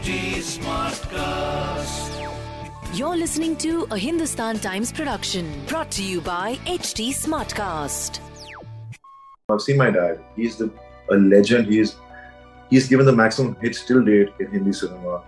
HT 0.00 0.36
Smartcast. 0.56 2.08
You're 2.98 3.18
listening 3.18 3.54
to 3.56 3.86
a 3.90 3.98
Hindustan 3.98 4.58
Times 4.58 4.90
production 4.90 5.52
brought 5.66 5.90
to 5.90 6.02
you 6.02 6.22
by 6.22 6.54
HT 6.64 7.10
Smartcast. 7.10 8.20
I've 9.50 9.60
seen 9.60 9.76
my 9.76 9.90
dad. 9.90 10.18
He's 10.36 10.56
the 10.56 10.72
a 11.10 11.16
legend. 11.16 11.66
He's 11.66 11.96
he's 12.70 12.88
given 12.88 13.04
the 13.04 13.12
maximum 13.12 13.56
hits 13.60 13.84
till 13.84 14.02
date 14.02 14.30
in 14.40 14.50
Hindi 14.50 14.72
cinema. 14.72 15.22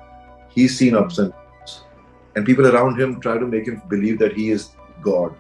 He's 0.48 0.79
seen 0.79 0.96
ups 0.96 1.18
and 1.18 1.32
downs, 1.32 1.84
and 2.34 2.46
people 2.46 2.66
around 2.66 2.98
him 2.98 3.20
try 3.20 3.36
to 3.36 3.46
make 3.46 3.66
him 3.66 3.82
believe 3.91 4.18
that 4.20 4.32
he 4.32 4.50
is 4.52 4.70
God. 5.02 5.34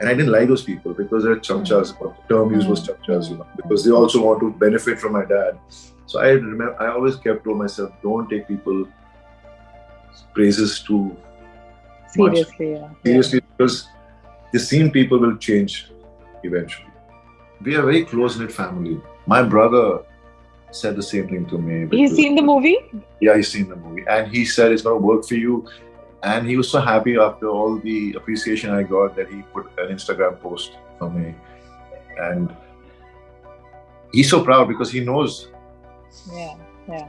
And 0.00 0.08
I 0.10 0.12
didn't 0.12 0.32
like 0.32 0.48
those 0.48 0.64
people 0.64 0.92
because 0.92 1.24
they're 1.24 1.36
chamchas. 1.36 1.96
Hmm. 1.96 2.08
The 2.28 2.34
term 2.34 2.52
used 2.52 2.68
was 2.68 2.86
hmm. 2.86 2.92
chamchas, 2.92 3.30
you 3.30 3.38
know, 3.38 3.46
because 3.56 3.86
they 3.86 3.90
also 3.90 4.22
want 4.22 4.40
to 4.40 4.50
benefit 4.50 5.00
from 5.00 5.12
my 5.12 5.24
dad. 5.24 5.58
So 6.06 6.20
I 6.20 6.30
remember, 6.30 6.80
I 6.80 6.88
always 6.88 7.16
kept 7.16 7.44
to 7.44 7.54
myself, 7.54 7.92
don't 8.02 8.28
take 8.28 8.46
people 8.46 8.86
praises 10.34 10.80
too 10.80 11.16
much 12.16 12.34
Seriously, 12.34 12.72
yeah. 12.72 12.88
seriously 13.04 13.40
because 13.40 13.88
the 14.52 14.58
seen 14.58 14.90
people 14.90 15.18
will 15.18 15.36
change 15.36 15.90
eventually. 16.42 16.86
We 17.60 17.74
are 17.76 17.82
very 17.82 18.04
close 18.04 18.38
knit 18.38 18.52
family. 18.52 19.00
My 19.26 19.42
brother 19.42 20.04
said 20.70 20.96
the 20.96 21.02
same 21.02 21.28
thing 21.28 21.46
to 21.46 21.58
me. 21.58 21.88
He's 21.96 22.14
seen 22.14 22.34
the 22.36 22.42
movie? 22.42 22.78
yeah, 23.20 23.36
he's 23.36 23.50
seen 23.50 23.68
the 23.68 23.76
movie, 23.76 24.04
and 24.08 24.30
he 24.30 24.44
said 24.44 24.72
it's 24.72 24.82
going 24.82 25.00
to 25.00 25.06
work 25.06 25.24
for 25.24 25.34
you. 25.34 25.66
And 26.22 26.46
he 26.48 26.56
was 26.56 26.70
so 26.70 26.80
happy 26.80 27.16
after 27.16 27.48
all 27.48 27.78
the 27.78 28.14
appreciation 28.14 28.70
I 28.70 28.82
got 28.82 29.14
that 29.16 29.28
he 29.28 29.42
put 29.52 29.66
an 29.78 29.88
Instagram 29.94 30.40
post 30.40 30.72
for 30.98 31.10
me, 31.10 31.34
and 32.18 32.54
he's 34.12 34.30
so 34.30 34.44
proud 34.44 34.68
because 34.68 34.90
he 34.90 35.00
knows. 35.00 35.48
Yeah, 36.14 36.54
yeah. 36.88 37.08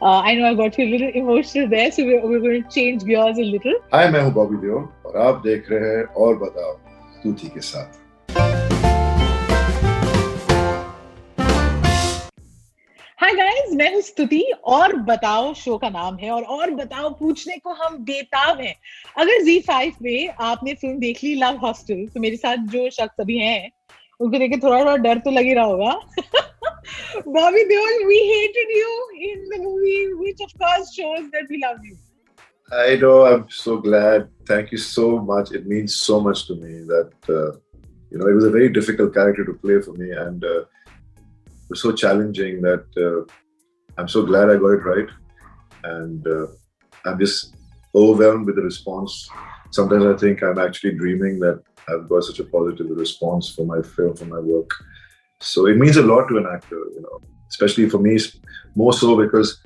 Uh, 0.00 0.20
I 0.20 0.34
know 0.34 0.46
I 0.46 0.54
got 0.54 0.78
you 0.78 0.84
a 0.84 0.90
little 0.90 1.10
emotional 1.12 1.68
there, 1.68 1.90
so 1.90 2.04
we're, 2.04 2.24
we're 2.26 2.40
going 2.40 2.62
to 2.62 2.68
change 2.70 3.04
gears 3.04 3.38
a 3.38 3.44
little. 3.44 3.74
हाय 3.92 4.08
मैं 4.10 4.20
हूँ 4.22 4.32
बॉबी 4.34 4.56
देओल 4.56 4.84
और 5.06 5.16
आप 5.18 5.42
देख 5.44 5.70
रहे 5.70 5.88
हैं 5.88 6.04
और 6.16 6.36
बताओ 6.38 6.72
तूती 7.22 7.48
के 7.48 7.60
साथ 7.60 7.98
हाय 13.20 13.34
गाइस 13.34 13.74
मैं 13.74 13.92
हूँ 13.94 14.00
स्तुति 14.02 14.42
और 14.76 14.96
बताओ 15.10 15.52
शो 15.54 15.76
का 15.78 15.88
नाम 15.90 16.16
है 16.16 16.30
और 16.30 16.42
और 16.56 16.70
बताओ 16.74 17.10
पूछने 17.18 17.56
को 17.58 17.72
हम 17.82 17.98
बेताब 18.04 18.60
हैं 18.60 18.74
अगर 19.18 19.44
Z5 19.44 20.02
में 20.02 20.28
आपने 20.28 20.74
फ़िल्म 20.74 20.98
देख 20.98 21.24
ली 21.24 21.34
लव 21.42 21.58
हॉस्टल 21.66 22.06
तो 22.14 22.20
मेरे 22.20 22.36
साथ 22.36 22.66
जो 22.72 22.88
शख्स 22.90 23.20
अभी 23.20 23.38
हैं 23.38 23.70
उनको 24.20 24.38
देख 24.38 24.62
थोड़ा 24.62 24.78
थोड़ा 24.80 24.96
डर 24.96 25.18
तो 25.18 25.30
लग 25.30 25.44
ही 25.44 25.54
रहा 25.54 25.64
होगा 25.64 26.00
Bobby 27.26 27.64
Deol, 27.70 28.06
we 28.06 28.18
hated 28.34 28.68
you 28.68 29.08
in 29.30 29.48
the 29.50 29.58
movie, 29.58 30.14
which 30.14 30.40
of 30.40 30.52
course 30.58 30.94
shows 30.94 31.30
that 31.32 31.46
we 31.48 31.60
love 31.62 31.78
you. 31.82 31.96
I 32.72 32.96
know. 32.96 33.26
I'm 33.26 33.50
so 33.50 33.78
glad. 33.78 34.28
Thank 34.46 34.70
you 34.70 34.78
so 34.78 35.18
much. 35.18 35.50
It 35.52 35.66
means 35.66 35.96
so 35.96 36.20
much 36.20 36.46
to 36.46 36.54
me 36.54 36.84
that 36.86 37.12
uh, 37.28 37.58
you 38.10 38.18
know 38.18 38.28
it 38.28 38.34
was 38.34 38.44
a 38.44 38.50
very 38.50 38.68
difficult 38.68 39.12
character 39.12 39.44
to 39.44 39.54
play 39.54 39.80
for 39.80 39.92
me, 39.92 40.10
and 40.10 40.44
uh, 40.44 40.60
it 40.60 41.68
was 41.68 41.82
so 41.82 41.92
challenging 41.92 42.62
that 42.62 42.84
uh, 42.96 43.32
I'm 43.98 44.08
so 44.08 44.24
glad 44.24 44.50
I 44.50 44.56
got 44.56 44.78
it 44.78 44.84
right, 44.84 45.08
and 45.84 46.26
uh, 46.26 46.46
I'm 47.04 47.18
just 47.18 47.56
overwhelmed 47.94 48.46
with 48.46 48.56
the 48.56 48.62
response. 48.62 49.28
Sometimes 49.72 50.04
I 50.04 50.16
think 50.16 50.42
I'm 50.42 50.58
actually 50.58 50.94
dreaming 50.94 51.40
that 51.40 51.62
I've 51.88 52.08
got 52.08 52.24
such 52.24 52.38
a 52.38 52.44
positive 52.44 52.86
response 52.90 53.48
for 53.48 53.66
my 53.66 53.82
film, 53.82 54.16
for 54.16 54.26
my 54.26 54.38
work. 54.38 54.70
So 55.40 55.66
it 55.66 55.76
means 55.76 55.96
a 55.96 56.02
lot 56.02 56.28
to 56.28 56.38
an 56.38 56.46
actor, 56.52 56.76
you 56.94 57.00
know, 57.02 57.20
especially 57.48 57.88
for 57.88 57.98
me, 57.98 58.18
more 58.74 58.92
so 58.92 59.16
because 59.16 59.60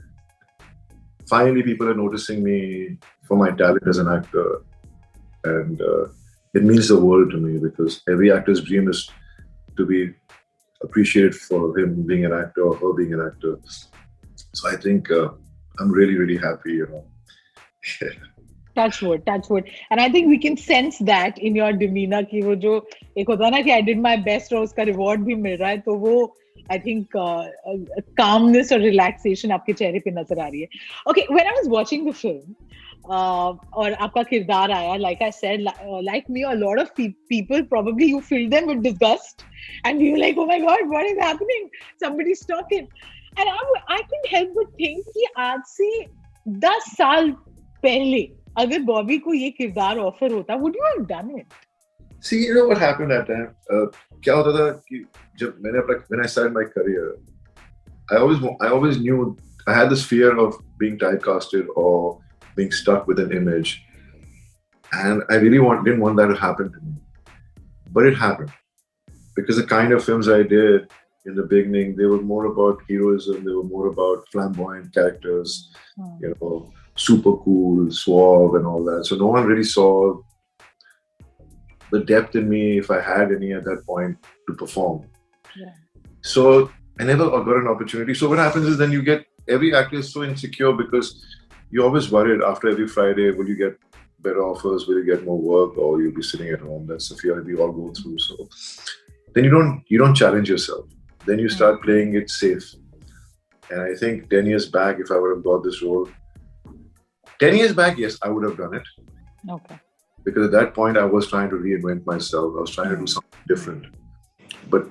finally 1.28 1.62
people 1.62 1.88
are 1.88 1.94
noticing 1.94 2.42
me 2.42 2.98
for 3.26 3.36
my 3.36 3.50
talent 3.50 3.86
as 3.86 3.98
an 3.98 4.08
actor. 4.08 4.62
And 5.44 5.80
uh, 5.80 6.06
it 6.54 6.64
means 6.64 6.88
the 6.88 6.98
world 6.98 7.30
to 7.32 7.38
me 7.38 7.58
because 7.58 8.02
every 8.08 8.32
actor's 8.32 8.62
dream 8.62 8.88
is 8.88 9.10
to 9.76 9.84
be 9.84 10.14
appreciated 10.82 11.34
for 11.34 11.76
him 11.78 12.02
being 12.06 12.24
an 12.24 12.32
actor 12.32 12.62
or 12.62 12.76
her 12.76 12.92
being 12.92 13.12
an 13.14 13.20
actor. 13.20 13.58
So 14.54 14.68
i 14.68 14.76
think 14.76 15.10
uh, 15.10 15.30
i'm 15.80 15.90
really 15.90 16.16
really 16.16 16.36
happy 16.36 16.74
you 16.74 16.86
know 16.86 17.04
touch 18.78 19.02
wood 19.02 19.22
touch 19.28 19.50
wood 19.50 19.64
and 19.92 20.00
I 20.00 20.08
think 20.14 20.28
we 20.28 20.36
can 20.36 20.56
sense 20.56 21.02
that 21.02 21.38
in 21.38 21.56
your 21.56 21.72
demeanour 21.82 22.24
कि 22.30 22.40
वो 22.42 22.54
जो 22.66 22.76
एक 23.18 23.28
होता 23.30 23.50
ना 23.50 23.60
कि 23.60 23.70
I 23.70 23.82
did 23.82 24.00
my 24.00 24.16
best 24.30 24.54
और 24.54 24.62
उसका 24.62 24.82
reward 24.82 25.24
भी 25.24 25.34
मिल 25.34 25.56
रहा 25.56 25.70
है 25.70 25.78
तो 25.78 25.94
वो 26.06 26.14
आई 26.72 26.78
थिंक 26.78 27.16
कामनेस 28.18 28.72
और 28.72 28.80
रिलैक्सेशन 28.80 29.50
आपके 29.52 29.72
चेहरे 29.72 29.98
पे 30.00 30.10
नज़र 30.10 30.38
आ 30.40 30.46
रही 30.46 30.60
है। 30.60 30.68
Okay 31.10 31.20
when 31.32 31.46
I 31.46 31.52
was 31.56 31.68
watching 31.68 32.08
the 32.08 32.12
film 32.12 32.54
और 33.80 33.92
आपका 33.92 34.22
किरदार 34.22 34.70
आया 34.72 34.94
like 34.96 35.22
I 35.22 35.30
said 35.30 35.60
like 36.04 36.30
me 36.30 36.42
a 36.42 36.52
lot 36.52 36.78
of 36.80 37.02
people 37.02 37.62
probably 37.72 38.06
you 38.10 38.20
feel 38.28 38.48
them 38.50 38.68
with 38.68 38.78
disgust 38.82 39.42
and 39.86 40.02
you 40.02 40.14
like 40.16 40.38
oh 40.38 40.46
my 40.46 40.60
god 40.60 40.88
what 40.90 41.06
is 41.06 41.20
happening 41.20 41.68
somebody 42.04 42.34
stop 42.38 42.72
it 42.72 42.88
and 43.40 43.50
I, 43.50 43.58
I 43.94 44.00
couldn't 44.08 44.30
help 44.32 44.56
but 44.56 44.72
think 44.80 45.12
कि 45.14 45.26
आज 45.38 45.60
से 45.66 45.90
10 46.60 46.88
साल 46.94 47.30
पहले 47.84 48.22
अगर 48.57 48.79
बॉबी 48.91 49.17
को 49.25 49.33
ये 49.33 49.49
किरदार 49.57 49.97
offer 49.97 50.33
होता 50.33 50.55
would 50.63 50.75
you 50.75 50.85
have 50.85 51.05
done 51.15 51.35
it 51.39 51.53
see 52.27 52.37
you 52.45 52.53
know 52.55 52.63
what 52.69 52.79
happened 52.83 53.11
that 53.15 53.27
time 53.27 53.43
uh, 53.75 53.85
क्या 54.23 54.33
होता 54.35 54.51
था 54.55 54.69
कि 54.87 54.97
जब 55.41 55.59
मैंने 55.65 55.79
अपना 55.79 55.95
when 56.13 56.23
I 56.23 56.31
started 56.31 56.55
my 56.55 56.63
career 56.71 57.03
I 58.15 58.17
always 58.23 58.41
wa- 58.45 58.57
I 58.65 58.71
always 58.77 58.97
knew 59.03 59.19
I 59.73 59.75
had 59.77 59.93
this 59.93 60.03
fear 60.09 60.31
of 60.45 60.57
being 60.81 60.97
typecasted 61.03 61.69
or 61.83 61.93
being 62.57 62.73
stuck 62.79 63.07
with 63.11 63.21
an 63.25 63.31
image 63.37 63.71
and 64.91 65.23
I 65.29 65.37
really 65.45 65.61
want 65.67 65.85
didn't 65.85 66.03
want 66.07 66.21
that 66.21 66.33
to 66.33 66.37
happen 66.41 66.73
to 66.75 66.81
me 66.87 66.93
but 67.97 68.09
it 68.11 68.19
happened 68.23 68.51
because 69.39 69.61
the 69.61 69.67
kind 69.75 69.97
of 69.99 70.03
films 70.09 70.31
I 70.35 70.41
did 70.55 70.89
in 71.25 71.35
the 71.39 71.47
beginning 71.55 71.95
they 72.01 72.11
were 72.15 72.21
more 72.33 72.45
about 72.51 72.83
heroism 72.89 73.43
they 73.47 73.55
were 73.61 73.69
more 73.75 73.87
about 73.93 74.27
flamboyant 74.35 74.93
characters 74.99 75.57
you 76.25 76.33
know, 76.35 76.53
super 76.96 77.36
cool, 77.36 77.90
suave, 77.90 78.54
and 78.54 78.66
all 78.66 78.84
that. 78.84 79.06
So 79.06 79.16
no 79.16 79.26
one 79.26 79.44
really 79.44 79.64
saw 79.64 80.20
the 81.90 82.00
depth 82.00 82.34
in 82.34 82.48
me, 82.48 82.78
if 82.78 82.90
I 82.90 83.00
had 83.00 83.32
any 83.32 83.52
at 83.52 83.64
that 83.64 83.84
point, 83.86 84.16
to 84.48 84.54
perform. 84.54 85.06
Yeah. 85.56 85.72
So 86.22 86.70
I 86.98 87.04
never 87.04 87.28
got 87.28 87.56
an 87.56 87.68
opportunity. 87.68 88.14
So 88.14 88.28
what 88.28 88.38
happens 88.38 88.66
is 88.66 88.78
then 88.78 88.92
you 88.92 89.02
get 89.02 89.26
every 89.48 89.74
actor 89.74 89.96
is 89.96 90.12
so 90.12 90.24
insecure 90.24 90.72
because 90.72 91.24
you're 91.70 91.84
always 91.84 92.10
worried 92.10 92.42
after 92.42 92.68
every 92.68 92.88
Friday, 92.88 93.30
will 93.30 93.48
you 93.48 93.56
get 93.56 93.76
better 94.20 94.42
offers, 94.42 94.86
will 94.86 94.98
you 94.98 95.04
get 95.04 95.24
more 95.24 95.38
work, 95.38 95.76
or 95.76 96.00
you'll 96.00 96.14
be 96.14 96.22
sitting 96.22 96.48
at 96.48 96.60
home. 96.60 96.86
That's 96.86 97.08
the 97.10 97.16
fear 97.16 97.42
we 97.42 97.56
all 97.56 97.72
go 97.72 97.92
through. 97.92 98.18
So 98.18 98.48
then 99.34 99.44
you 99.44 99.50
don't 99.50 99.84
you 99.88 99.98
don't 99.98 100.14
challenge 100.14 100.48
yourself. 100.48 100.86
Then 101.26 101.38
you 101.38 101.48
start 101.48 101.80
mm. 101.80 101.84
playing 101.84 102.14
it 102.14 102.30
safe. 102.30 102.74
And 103.70 103.80
I 103.80 103.94
think 103.94 104.30
10 104.30 104.46
years 104.46 104.68
back, 104.68 104.98
if 104.98 105.10
I 105.10 105.18
would 105.18 105.34
have 105.34 105.44
got 105.44 105.64
this 105.64 105.82
role, 105.82 106.08
10 107.38 107.56
years 107.56 107.72
back, 107.74 107.98
yes, 107.98 108.18
I 108.22 108.28
would 108.28 108.44
have 108.44 108.56
done 108.56 108.74
it. 108.74 108.82
Okay. 109.48 109.78
Because 110.24 110.46
at 110.46 110.52
that 110.52 110.74
point, 110.74 110.96
I 110.96 111.04
was 111.04 111.28
trying 111.28 111.50
to 111.50 111.56
reinvent 111.56 112.06
myself. 112.06 112.54
I 112.56 112.60
was 112.60 112.70
trying 112.70 112.90
to 112.90 112.96
do 112.96 113.06
something 113.06 113.40
different. 113.46 113.86
But 114.70 114.88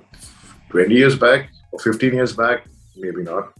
20 0.69 0.93
years 0.93 1.17
back 1.17 1.49
or 1.71 1.79
15 1.79 2.13
years 2.13 2.33
back, 2.33 2.67
maybe 2.95 3.23
not. 3.23 3.53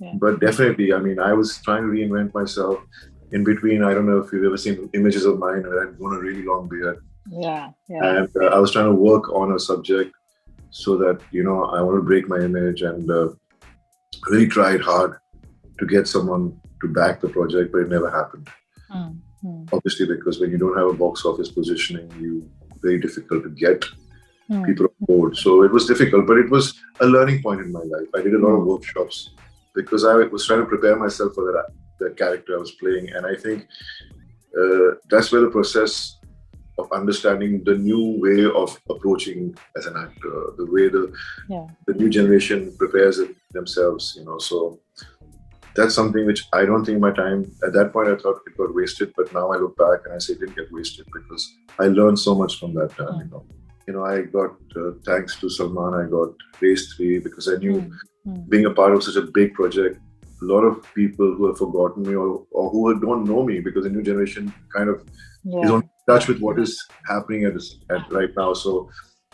Yeah. 0.00 0.12
But 0.18 0.40
definitely, 0.40 0.92
I 0.92 0.98
mean, 0.98 1.20
I 1.20 1.32
was 1.32 1.58
trying 1.62 1.82
to 1.82 1.88
reinvent 1.88 2.34
myself. 2.34 2.80
In 3.32 3.44
between, 3.44 3.82
I 3.82 3.94
don't 3.94 4.06
know 4.06 4.18
if 4.18 4.32
you've 4.32 4.44
ever 4.44 4.56
seen 4.56 4.90
images 4.92 5.24
of 5.24 5.38
mine 5.38 5.62
where 5.62 5.88
I'd 5.88 5.98
grown 5.98 6.16
a 6.16 6.20
really 6.20 6.42
long 6.42 6.68
beard. 6.68 6.98
Yeah. 7.30 7.70
Yeah. 7.88 8.18
And 8.18 8.28
uh, 8.40 8.46
I 8.46 8.58
was 8.58 8.72
trying 8.72 8.86
to 8.86 8.94
work 8.94 9.32
on 9.32 9.52
a 9.52 9.58
subject 9.58 10.14
so 10.70 10.96
that, 10.98 11.20
you 11.30 11.42
know, 11.42 11.64
I 11.64 11.80
want 11.80 11.96
to 11.96 12.02
break 12.02 12.28
my 12.28 12.38
image 12.38 12.82
and 12.82 13.10
uh, 13.10 13.28
really 14.28 14.46
tried 14.46 14.80
hard 14.80 15.18
to 15.78 15.86
get 15.86 16.06
someone 16.06 16.60
to 16.84 16.92
back 17.00 17.20
the 17.20 17.28
project, 17.28 17.72
but 17.72 17.78
it 17.84 17.88
never 17.88 18.10
happened. 18.10 18.48
Mm, 18.90 19.18
mm, 19.44 19.68
Obviously, 19.72 20.06
because 20.06 20.40
when 20.40 20.50
you 20.50 20.58
don't 20.58 20.78
have 20.78 20.88
a 20.88 21.00
box 21.04 21.24
office 21.24 21.50
positioning, 21.50 22.08
you 22.20 22.48
very 22.84 23.00
difficult 23.00 23.42
to 23.44 23.50
get 23.50 23.80
mm. 24.50 24.64
people 24.66 24.86
on 24.86 25.06
board. 25.10 25.36
So 25.36 25.62
it 25.62 25.72
was 25.72 25.86
difficult, 25.86 26.26
but 26.26 26.38
it 26.38 26.50
was 26.50 26.64
a 27.00 27.06
learning 27.06 27.42
point 27.42 27.60
in 27.60 27.72
my 27.72 27.84
life. 27.94 28.08
I 28.14 28.20
did 28.22 28.34
a 28.34 28.38
lot 28.46 28.54
of 28.58 28.64
workshops 28.64 29.30
because 29.74 30.04
I 30.04 30.14
was 30.14 30.46
trying 30.46 30.60
to 30.60 30.66
prepare 30.66 30.96
myself 30.96 31.34
for 31.34 31.44
that, 31.52 31.66
that 32.00 32.16
character 32.16 32.56
I 32.56 32.60
was 32.60 32.72
playing. 32.72 33.10
And 33.14 33.26
I 33.26 33.34
think 33.34 33.66
uh, 34.60 34.96
that's 35.10 35.32
where 35.32 35.40
the 35.40 35.50
process 35.50 36.16
of 36.78 36.90
understanding 36.92 37.62
the 37.64 37.76
new 37.78 38.20
way 38.24 38.44
of 38.62 38.68
approaching 38.90 39.56
as 39.76 39.86
an 39.86 39.96
actor, 39.96 40.34
the 40.58 40.66
way 40.74 40.88
the 40.88 41.12
Yeah. 41.48 41.66
the 41.86 41.94
new 41.94 42.10
generation 42.18 42.60
prepares 42.76 43.16
themselves, 43.52 44.14
you 44.18 44.24
know. 44.24 44.38
So 44.38 44.80
that's 45.76 45.94
something 45.94 46.24
which 46.26 46.44
I 46.52 46.64
don't 46.64 46.84
think 46.84 47.00
my 47.00 47.12
time 47.12 47.50
at 47.66 47.72
that 47.72 47.92
point 47.92 48.08
I 48.08 48.16
thought 48.16 48.40
it 48.46 48.56
got 48.56 48.74
wasted, 48.74 49.12
but 49.16 49.32
now 49.32 49.50
I 49.52 49.56
look 49.56 49.76
back 49.76 50.00
and 50.04 50.14
I 50.14 50.18
say 50.18 50.34
it 50.34 50.40
didn't 50.40 50.56
get 50.56 50.72
wasted 50.72 51.06
because 51.12 51.52
I 51.80 51.86
learned 51.86 52.18
so 52.18 52.34
much 52.34 52.58
from 52.60 52.74
that 52.74 52.96
time, 52.96 53.18
you 53.24 53.30
know. 53.30 53.44
You 53.86 53.94
know, 53.94 54.04
I 54.04 54.22
got 54.22 54.52
uh, 54.76 54.92
thanks 55.04 55.38
to 55.40 55.50
Salman, 55.50 55.94
I 55.94 56.08
got 56.10 56.30
Race 56.60 56.94
Three 56.94 57.18
because 57.18 57.48
I 57.48 57.56
knew 57.56 57.90
Mm, 58.26 58.48
being 58.48 58.64
a 58.64 58.70
part 58.70 58.94
of 58.94 59.02
such 59.02 59.16
a 59.16 59.26
big 59.38 59.52
project 59.52 60.00
a 60.40 60.44
lot 60.46 60.62
of 60.62 60.82
people 60.94 61.34
who 61.34 61.46
have 61.46 61.58
forgotten 61.58 62.02
me 62.06 62.14
or, 62.14 62.46
or 62.52 62.70
who 62.70 62.98
don't 62.98 63.26
know 63.28 63.42
me 63.44 63.60
because 63.60 63.84
the 63.84 63.90
new 63.90 64.02
generation 64.02 64.52
kind 64.74 64.88
of 64.88 65.02
Yeah. 65.44 65.64
is 65.64 65.70
on 65.70 65.82
touch 66.08 66.26
with 66.28 66.40
what 66.40 66.58
is 66.58 66.72
happening 67.06 67.44
at, 67.44 67.52
this, 67.54 67.68
at 67.90 68.10
right 68.10 68.30
now. 68.36 68.54
So 68.54 68.88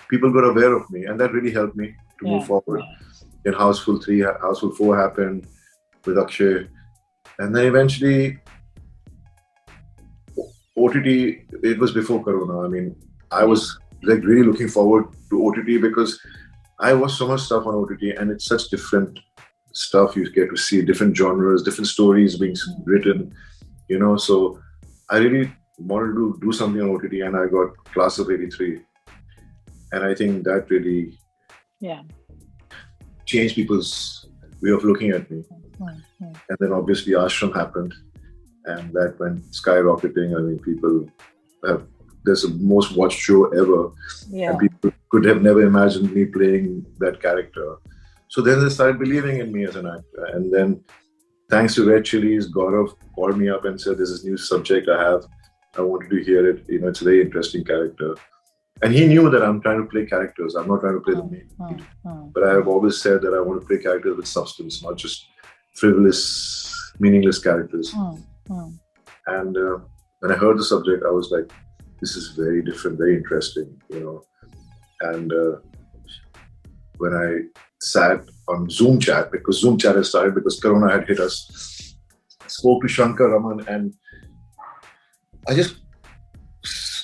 people 0.08 0.32
got 0.32 0.48
aware 0.50 0.72
of 0.74 0.90
me, 0.90 1.04
and 1.04 1.18
that 1.20 1.32
really 1.32 1.52
helped 1.52 1.76
me 1.76 1.86
to 2.18 2.26
Yeah. 2.26 2.32
move 2.32 2.46
forward. 2.46 2.82
Then 3.44 3.54
Housefull 3.54 4.02
Three, 4.04 4.20
Housefull 4.20 4.76
Four 4.76 4.98
happened 4.98 5.46
with 6.06 6.18
Akshay, 6.18 6.68
and 7.38 7.54
then 7.54 7.66
eventually 7.66 8.38
OTT. 10.76 11.06
It 11.62 11.78
was 11.78 11.92
before 11.92 12.24
Corona. 12.24 12.60
I 12.60 12.68
mean, 12.68 12.96
I 13.30 13.44
was 13.44 13.78
like 14.02 14.22
really 14.24 14.46
looking 14.46 14.68
forward 14.68 15.06
to 15.30 15.46
OTT 15.46 15.80
because 15.80 16.20
I 16.78 16.94
watch 16.94 17.12
so 17.12 17.28
much 17.28 17.42
stuff 17.42 17.66
on 17.66 17.74
OTT, 17.74 18.18
and 18.18 18.30
it's 18.30 18.46
such 18.46 18.68
different 18.68 19.18
stuff 19.72 20.16
you 20.16 20.30
get 20.32 20.50
to 20.50 20.56
see, 20.56 20.82
different 20.82 21.16
genres, 21.16 21.62
different 21.62 21.88
stories 21.88 22.38
being 22.38 22.54
mm-hmm. 22.54 22.90
written. 22.90 23.34
You 23.88 23.98
know, 23.98 24.16
so 24.16 24.60
I 25.08 25.18
really 25.18 25.52
wanted 25.78 26.14
to 26.14 26.38
do 26.40 26.52
something 26.52 26.80
on 26.80 26.90
OTT, 26.90 27.14
and 27.26 27.36
I 27.36 27.46
got 27.46 27.76
Class 27.92 28.18
of 28.18 28.30
'83, 28.30 28.80
and 29.92 30.04
I 30.04 30.14
think 30.14 30.44
that 30.44 30.70
really 30.70 31.18
Yeah. 31.80 32.02
changed 33.26 33.54
people's 33.54 34.29
way 34.62 34.70
of 34.70 34.84
looking 34.84 35.10
at 35.10 35.30
me. 35.30 35.44
Mm, 35.80 36.02
mm. 36.22 36.36
And 36.48 36.58
then 36.58 36.72
obviously 36.72 37.12
Ashram 37.14 37.54
happened, 37.54 37.94
and 38.66 38.92
that 38.92 39.16
went 39.18 39.42
skyrocketing. 39.50 40.36
I 40.36 40.40
mean, 40.42 40.58
people 40.58 41.08
have 41.66 41.86
there's 42.24 42.42
the 42.42 42.50
most 42.74 42.96
watched 42.96 43.18
show 43.18 43.46
ever, 43.46 43.92
Yeah. 44.28 44.50
and 44.50 44.58
people 44.58 44.92
could 45.10 45.24
have 45.24 45.40
never 45.42 45.62
imagined 45.62 46.12
me 46.12 46.26
playing 46.26 46.84
that 46.98 47.20
character. 47.22 47.76
So 48.28 48.42
then 48.42 48.62
they 48.62 48.68
started 48.68 48.98
believing 48.98 49.38
in 49.38 49.50
me 49.52 49.64
as 49.64 49.76
an 49.76 49.86
actor, 49.86 50.24
and 50.34 50.52
then 50.52 50.84
thanks 51.48 51.74
to 51.74 51.88
Red 51.90 52.04
Chillies, 52.04 52.52
Gaurav 52.52 52.94
called 53.14 53.38
me 53.38 53.48
up 53.48 53.64
and 53.64 53.80
said, 53.80 53.96
"There's 53.98 54.12
this 54.12 54.24
new 54.24 54.36
subject 54.36 54.88
I 54.88 55.02
have. 55.02 55.26
I 55.76 55.80
wanted 55.82 56.10
to 56.10 56.22
hear 56.22 56.48
it. 56.50 56.64
You 56.68 56.80
know, 56.80 56.88
it's 56.88 57.00
a 57.00 57.04
very 57.04 57.22
interesting 57.22 57.64
character." 57.64 58.14
And 58.82 58.94
he 58.94 59.06
knew 59.06 59.28
that 59.30 59.42
I'm 59.42 59.60
trying 59.60 59.82
to 59.82 59.88
play 59.88 60.06
characters. 60.06 60.54
I'm 60.54 60.68
not 60.68 60.80
trying 60.80 60.94
to 60.94 61.00
play 61.00 61.14
the 61.14 61.24
main 61.24 61.48
lead. 61.58 61.78
Mm, 61.78 61.84
mm. 62.06 62.32
But 62.32 62.44
I 62.44 62.52
have 62.54 62.66
always 62.66 63.00
said 63.00 63.20
that 63.22 63.34
I 63.34 63.40
want 63.40 63.60
to 63.60 63.66
play 63.66 63.78
characters 63.78 64.16
with 64.16 64.26
substance, 64.26 64.82
not 64.82 64.96
just 64.96 65.26
frivolous, 65.74 66.72
meaningless 66.98 67.38
characters. 67.38 67.94
And 69.26 69.56
uh, 69.56 69.78
when 70.20 70.32
I 70.32 70.34
heard 70.34 70.58
the 70.58 70.64
subject, 70.64 71.04
I 71.06 71.10
was 71.10 71.30
like, 71.30 71.52
this 72.00 72.16
is 72.16 72.28
very 72.28 72.62
different, 72.62 72.96
very 72.96 73.16
interesting, 73.16 73.80
you 73.90 74.00
know. 74.00 74.22
And 75.02 75.30
uh, 75.32 75.56
when 76.96 77.14
I 77.14 77.28
sat 77.80 78.20
on 78.48 78.68
Zoom 78.70 78.98
chat, 78.98 79.30
because 79.30 79.60
Zoom 79.60 79.76
chat 79.78 79.96
had 79.96 80.06
started 80.06 80.34
because 80.34 80.58
Corona 80.58 80.90
had 80.90 81.06
hit 81.06 81.20
us, 81.20 81.94
I 82.42 82.48
spoke 82.48 82.82
to 82.82 82.88
Shankar 82.88 83.28
Raman 83.28 83.68
and 83.68 83.94
I 85.46 85.54
just, 85.54 85.76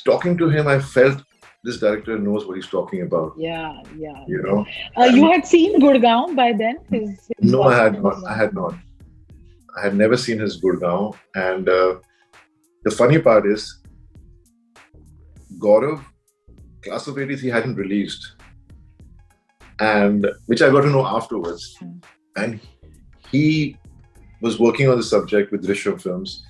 talking 0.04 0.36
to 0.38 0.48
him, 0.48 0.66
I 0.68 0.78
felt 0.80 1.22
this 1.66 1.78
director 1.80 2.16
knows 2.16 2.46
what 2.46 2.54
he's 2.56 2.68
talking 2.68 3.02
about, 3.02 3.34
Yeah, 3.36 3.82
yeah. 3.98 4.24
you 4.28 4.40
know. 4.42 4.64
Uh, 4.96 5.06
you 5.06 5.30
had 5.30 5.44
seen 5.44 5.80
Gurgaon 5.80 6.36
by 6.36 6.52
then? 6.52 6.76
His, 6.90 7.10
his 7.10 7.52
No, 7.52 7.64
I 7.64 7.74
had 7.74 8.00
not. 8.02 8.24
I 8.24 8.34
had 8.34 8.54
not. 8.54 8.74
I 9.76 9.80
had 9.86 9.96
never 9.96 10.16
seen 10.16 10.38
his 10.38 10.60
Gurgaon. 10.62 11.16
And 11.34 11.68
uh, 11.68 11.96
the 12.84 12.92
funny 12.92 13.18
part 13.18 13.46
is, 13.46 13.82
Gaurav, 15.58 16.04
Class 16.84 17.08
of 17.08 17.16
80s, 17.16 17.40
he 17.40 17.48
hadn't 17.48 17.74
released. 17.74 18.36
And 19.80 20.26
which 20.46 20.62
I 20.62 20.70
got 20.70 20.82
to 20.82 20.90
know 20.90 21.04
afterwards. 21.04 21.76
Mm. 21.82 22.04
And 22.36 22.60
he 23.32 23.76
was 24.40 24.60
working 24.60 24.88
on 24.88 24.96
the 24.98 25.02
subject 25.02 25.50
with 25.50 25.66
Drishyam 25.66 26.00
Films. 26.00 26.44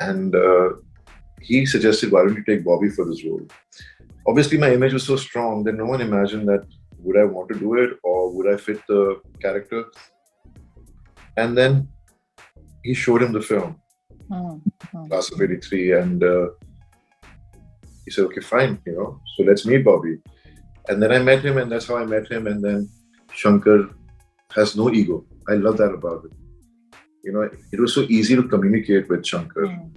And 0.00 0.34
uh, 0.34 0.70
he 1.42 1.66
suggested, 1.66 2.10
why 2.10 2.22
don't 2.22 2.34
you 2.34 2.44
take 2.44 2.64
Bobby 2.64 2.88
for 2.88 3.04
this 3.04 3.22
role? 3.24 3.46
Obviously, 4.26 4.58
my 4.58 4.72
image 4.72 4.92
was 4.92 5.06
so 5.06 5.16
strong 5.16 5.64
that 5.64 5.74
no 5.74 5.84
one 5.84 6.00
imagined 6.00 6.48
that 6.48 6.64
would 6.98 7.18
I 7.18 7.24
want 7.24 7.48
to 7.50 7.58
do 7.58 7.74
it 7.74 7.98
or 8.02 8.32
would 8.32 8.52
I 8.52 8.56
fit 8.56 8.80
the 8.88 9.20
character? 9.40 9.84
And 11.36 11.56
then 11.56 11.88
he 12.82 12.94
showed 12.94 13.22
him 13.22 13.32
the 13.32 13.42
film, 13.42 13.76
Mm, 14.30 14.62
mm. 14.94 15.08
Class 15.08 15.30
of 15.30 15.40
83, 15.40 15.92
and 15.92 16.24
uh, 16.24 16.46
he 18.04 18.10
said, 18.10 18.24
okay, 18.24 18.40
fine, 18.40 18.80
you 18.86 18.92
know, 18.92 19.20
so 19.36 19.42
let's 19.44 19.66
meet 19.66 19.84
Bobby. 19.84 20.18
And 20.88 21.02
then 21.02 21.12
I 21.12 21.18
met 21.18 21.44
him, 21.44 21.58
and 21.58 21.70
that's 21.70 21.88
how 21.88 21.96
I 21.96 22.04
met 22.04 22.30
him. 22.30 22.46
And 22.46 22.62
then 22.62 22.88
Shankar 23.32 23.90
has 24.54 24.76
no 24.76 24.90
ego. 24.90 25.24
I 25.48 25.54
love 25.54 25.76
that 25.78 25.92
about 25.92 26.24
it. 26.24 26.32
You 27.22 27.32
know, 27.32 27.50
it 27.72 27.80
was 27.80 27.94
so 27.94 28.02
easy 28.02 28.36
to 28.36 28.42
communicate 28.42 29.08
with 29.08 29.24
Shankar. 29.24 29.64
Mm. 29.64 29.90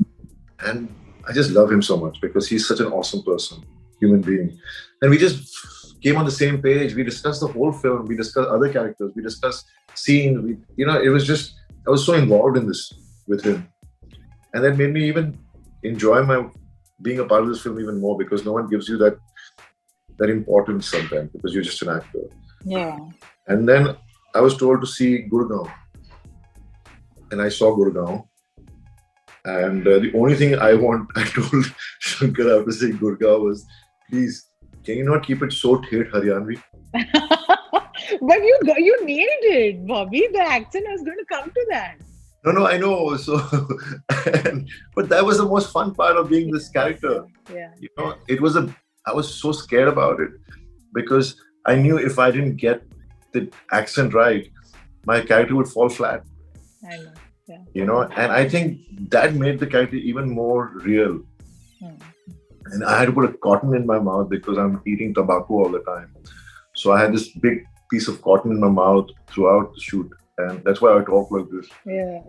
And 0.66 0.96
I 1.28 1.34
just 1.34 1.52
love 1.52 1.72
him 1.72 1.82
so 1.82 1.98
much 1.98 2.20
because 2.22 2.48
he's 2.48 2.68
such 2.68 2.80
an 2.80 2.88
awesome 2.88 3.24
person, 3.24 3.64
human 4.00 4.22
being. 4.22 4.58
And 5.02 5.12
we 5.12 5.18
just 5.18 6.02
came 6.02 6.18
on 6.18 6.26
the 6.26 6.32
same 6.32 6.62
page. 6.62 6.96
We 6.96 7.04
discussed 7.04 7.42
the 7.42 7.48
whole 7.48 7.72
film. 7.72 8.06
We 8.06 8.16
discussed 8.16 8.50
other 8.50 8.72
characters. 8.72 9.12
We 9.16 9.22
discussed 9.24 9.66
scenes. 9.94 10.40
We, 10.40 10.58
you 10.76 10.86
know, 10.86 11.02
it 11.02 11.10
was 11.10 11.26
just 11.26 11.56
I 11.88 11.90
was 11.90 12.06
so 12.06 12.14
involved 12.14 12.58
in 12.58 12.68
this 12.68 12.94
with 13.28 13.44
him, 13.44 13.68
and 14.54 14.64
that 14.64 14.78
made 14.78 14.92
me 14.92 15.08
even 15.08 15.38
enjoy 15.84 16.24
my 16.24 16.50
being 17.02 17.20
a 17.20 17.26
part 17.26 17.44
of 17.44 17.50
this 17.50 17.62
film 17.62 17.80
even 17.80 18.00
more 18.00 18.18
because 18.18 18.46
no 18.46 18.54
one 18.54 18.68
gives 18.68 18.90
you 18.90 18.98
that 18.98 19.18
that 20.18 20.30
importance 20.30 20.90
sometimes 20.90 21.30
because 21.32 21.54
you're 21.54 21.64
just 21.64 21.82
an 21.84 21.90
actor. 21.90 22.24
Yeah. 22.66 22.98
And 23.48 23.68
then 23.70 23.96
I 24.34 24.42
was 24.42 24.58
told 24.58 24.82
to 24.82 24.88
see 24.88 25.28
Gurgaon. 25.30 25.72
And 27.32 27.42
I 27.42 27.50
saw 27.50 27.76
Gurgaon. 27.76 28.28
And 29.46 29.88
uh, 29.88 30.00
the 30.00 30.12
only 30.16 30.36
thing 30.36 30.58
I 30.58 30.74
want, 30.74 31.10
I 31.16 31.24
told 31.24 31.66
Shankar 32.00 32.60
after 32.60 32.72
seeing 32.72 32.98
Gurgaon 32.98 33.44
was, 33.44 33.66
please, 34.10 34.46
can 34.84 34.98
you 34.98 35.04
not 35.04 35.26
keep 35.26 35.42
it 35.44 35.52
so 35.54 35.78
Thet 35.78 36.12
Haryanvi? 36.12 36.62
but 36.94 38.44
you 38.50 38.60
got, 38.66 38.80
you 38.80 39.06
nailed 39.06 39.28
it, 39.44 39.86
Bobby. 39.88 40.28
The 40.32 40.42
accent 40.42 40.86
was 40.88 41.02
going 41.04 41.18
to 41.18 41.26
come 41.26 41.50
to 41.50 41.66
that. 41.70 41.98
No, 42.46 42.52
no, 42.52 42.68
I 42.68 42.78
know. 42.78 43.18
So, 43.18 43.36
and, 44.46 44.70
but 44.96 45.10
that 45.10 45.26
was 45.26 45.38
the 45.38 45.46
most 45.46 45.72
fun 45.72 45.94
part 45.94 46.16
of 46.16 46.30
being 46.30 46.52
this 46.52 46.70
character. 46.70 47.26
Yeah. 47.54 47.72
You 47.80 47.90
know, 47.98 48.16
it 48.28 48.40
was 48.40 48.56
a, 48.56 48.74
I 49.06 49.14
was 49.14 49.34
so 49.34 49.52
scared 49.52 49.88
about 49.88 50.20
it 50.20 50.32
because 50.94 51.42
I 51.66 51.76
knew 51.76 51.98
if 51.98 52.18
I 52.20 52.32
didn't 52.32 52.56
get 52.56 52.84
the 53.34 53.52
accent 53.72 54.14
right, 54.14 54.50
my 55.06 55.22
character 55.22 55.56
would 55.56 55.68
fall 55.68 55.90
flat. 55.90 56.24
I 56.90 56.98
know. 56.98 57.12
Yeah. 57.50 57.64
you 57.74 57.86
know 57.86 58.02
and 58.02 58.30
i 58.30 58.44
think 58.48 58.82
that 59.10 59.34
made 59.34 59.58
the 59.58 59.68
character 59.68 59.96
even 59.96 60.30
more 60.30 60.74
real 60.84 61.22
Mm. 61.82 62.02
And 62.72 62.84
i 62.84 63.00
had 63.00 63.08
to 63.08 63.12
put 63.14 63.30
a 63.30 63.34
cotton 63.46 63.76
in 63.76 63.86
my 63.86 64.00
mouth 64.00 64.30
because 64.30 64.58
i'm 64.58 64.82
eating 64.86 65.14
tobacco 65.14 65.54
all 65.62 65.70
the 65.70 65.80
time. 65.80 66.14
So 66.76 66.92
i 66.92 67.00
had 67.02 67.14
this 67.14 67.30
big 67.30 67.66
piece 67.92 68.08
of 68.08 68.22
cotton 68.22 68.52
in 68.52 68.60
my 68.60 68.70
mouth 68.70 69.08
throughout 69.28 69.74
the 69.74 69.82
shoot. 69.82 70.10
And 70.38 70.64
that's 70.64 70.82
why 70.82 70.98
i 70.98 71.04
talk 71.04 71.32
like 71.32 71.48
this. 71.50 71.68
Yeah. 71.86 72.22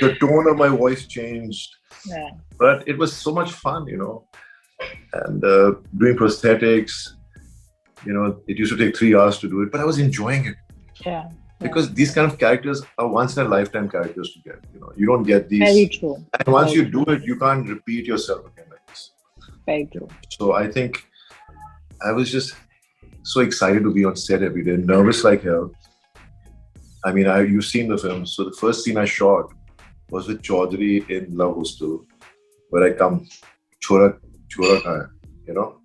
the 0.00 0.14
tone 0.16 0.48
of 0.48 0.56
my 0.56 0.68
voice 0.68 1.06
changed. 1.06 1.70
Yeah. 2.06 2.30
but 2.58 2.86
it 2.86 2.98
was 2.98 3.16
so 3.16 3.32
much 3.32 3.52
fun 3.52 3.86
you 3.86 3.96
know. 3.96 4.16
And 5.20 5.44
uh, 5.44 5.72
doing 5.96 6.16
prosthetics 6.16 6.94
you 8.06 8.12
know 8.12 8.26
it 8.46 8.58
used 8.58 8.72
to 8.72 8.78
take 8.82 8.96
three 8.96 9.14
hours 9.16 9.38
to 9.38 9.48
do 9.48 9.62
it 9.62 9.72
but 9.72 9.80
i 9.80 9.84
was 9.84 9.98
enjoying 9.98 10.44
it. 10.52 10.56
Yeah. 11.06 11.24
because 11.66 11.86
these 11.98 12.12
kind 12.14 12.30
of 12.30 12.38
characters 12.38 12.82
are 12.98 13.08
once 13.08 13.36
in 13.36 13.46
a 13.46 13.48
lifetime 13.48 13.88
characters 13.88 14.32
to 14.34 14.38
get 14.48 14.58
you 14.72 14.80
know. 14.80 14.92
You 14.96 15.06
don't 15.06 15.26
get 15.32 15.48
these. 15.48 15.60
Very 15.60 15.88
true. 15.96 16.16
And 16.38 16.48
once 16.60 16.72
you 16.76 16.84
do 16.84 17.02
it, 17.14 17.24
you 17.24 17.36
can't 17.44 17.68
repeat 17.74 18.04
yourself 18.12 18.46
again 18.50 18.73
this. 19.66 19.88
So 20.30 20.52
I 20.52 20.70
think 20.70 21.04
I 22.04 22.12
was 22.12 22.30
just 22.30 22.54
so 23.22 23.40
excited 23.40 23.82
to 23.82 23.92
be 23.92 24.04
on 24.04 24.16
set 24.16 24.42
every 24.42 24.64
day, 24.64 24.76
nervous 24.76 25.24
like 25.24 25.42
hell. 25.42 25.72
I 27.04 27.12
mean, 27.12 27.26
I 27.26 27.42
you've 27.42 27.64
seen 27.64 27.88
the 27.88 27.98
film. 27.98 28.26
So 28.26 28.44
the 28.44 28.52
first 28.52 28.84
scene 28.84 28.96
I 28.96 29.04
shot 29.04 29.52
was 30.10 30.28
with 30.28 30.42
Chaudhary 30.42 31.08
in 31.10 31.36
Love 31.36 31.56
Hostel, 31.56 32.06
where 32.70 32.84
I 32.84 32.92
come 32.92 33.26
chora 33.82 34.18
chora 34.50 34.82
kaya, 34.82 35.08
you 35.46 35.54
know. 35.54 35.80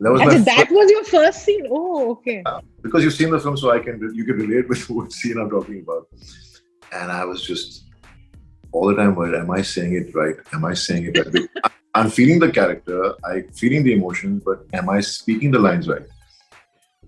That 0.00 0.12
was 0.12 0.20
Achha, 0.22 0.44
that 0.44 0.56
first, 0.56 0.72
was 0.72 0.90
your 0.90 1.04
first 1.04 1.44
scene. 1.44 1.66
Oh, 1.70 2.12
okay. 2.12 2.42
because 2.82 3.04
you've 3.04 3.14
seen 3.14 3.30
the 3.30 3.40
film, 3.40 3.56
so 3.56 3.70
I 3.70 3.78
can 3.78 4.00
you 4.14 4.24
can 4.24 4.36
relate 4.36 4.68
with 4.68 4.88
what 4.94 5.12
scene 5.12 5.38
I'm 5.38 5.50
talking 5.50 5.80
about. 5.80 6.08
And 6.92 7.10
I 7.10 7.24
was 7.24 7.42
just 7.44 7.84
all 8.72 8.86
the 8.88 8.96
time 8.96 9.14
worried, 9.14 9.34
am 9.34 9.50
I 9.50 9.62
saying 9.62 9.94
it 9.94 10.14
right? 10.14 10.36
Am 10.52 10.64
I 10.64 10.74
saying 10.74 11.12
it 11.12 11.18
right? 11.18 11.72
I'm 11.94 12.10
feeling 12.10 12.40
the 12.40 12.50
character, 12.50 13.14
I'm 13.24 13.48
feeling 13.52 13.84
the 13.84 13.92
emotion, 13.92 14.42
but 14.44 14.66
am 14.72 14.88
I 14.90 15.00
speaking 15.00 15.52
the 15.52 15.60
lines 15.60 15.88
right? 15.88 16.06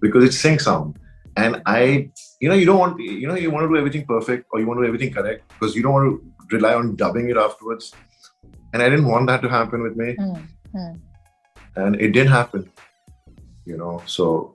Because 0.00 0.24
it's 0.24 0.38
sync 0.38 0.60
sound. 0.60 0.98
And 1.36 1.60
I, 1.66 2.10
you 2.40 2.48
know, 2.48 2.54
you 2.54 2.64
don't 2.64 2.78
want, 2.78 3.00
you 3.00 3.26
know, 3.26 3.34
you 3.34 3.50
want 3.50 3.64
to 3.64 3.68
do 3.68 3.76
everything 3.76 4.06
perfect 4.06 4.46
or 4.50 4.60
you 4.60 4.66
want 4.66 4.78
to 4.78 4.82
do 4.82 4.86
everything 4.86 5.12
correct 5.12 5.42
because 5.48 5.74
you 5.74 5.82
don't 5.82 5.92
want 5.92 6.06
to 6.06 6.56
rely 6.56 6.74
on 6.74 6.94
dubbing 6.96 7.28
it 7.28 7.36
afterwards. 7.36 7.92
And 8.72 8.82
I 8.82 8.88
didn't 8.88 9.06
want 9.06 9.26
that 9.26 9.42
to 9.42 9.48
happen 9.48 9.82
with 9.82 9.96
me. 9.96 10.14
Mm, 10.18 10.46
mm. 10.74 11.00
And 11.74 11.96
it 11.96 12.12
didn't 12.12 12.32
happen, 12.32 12.70
you 13.64 13.76
know. 13.76 14.02
So, 14.06 14.54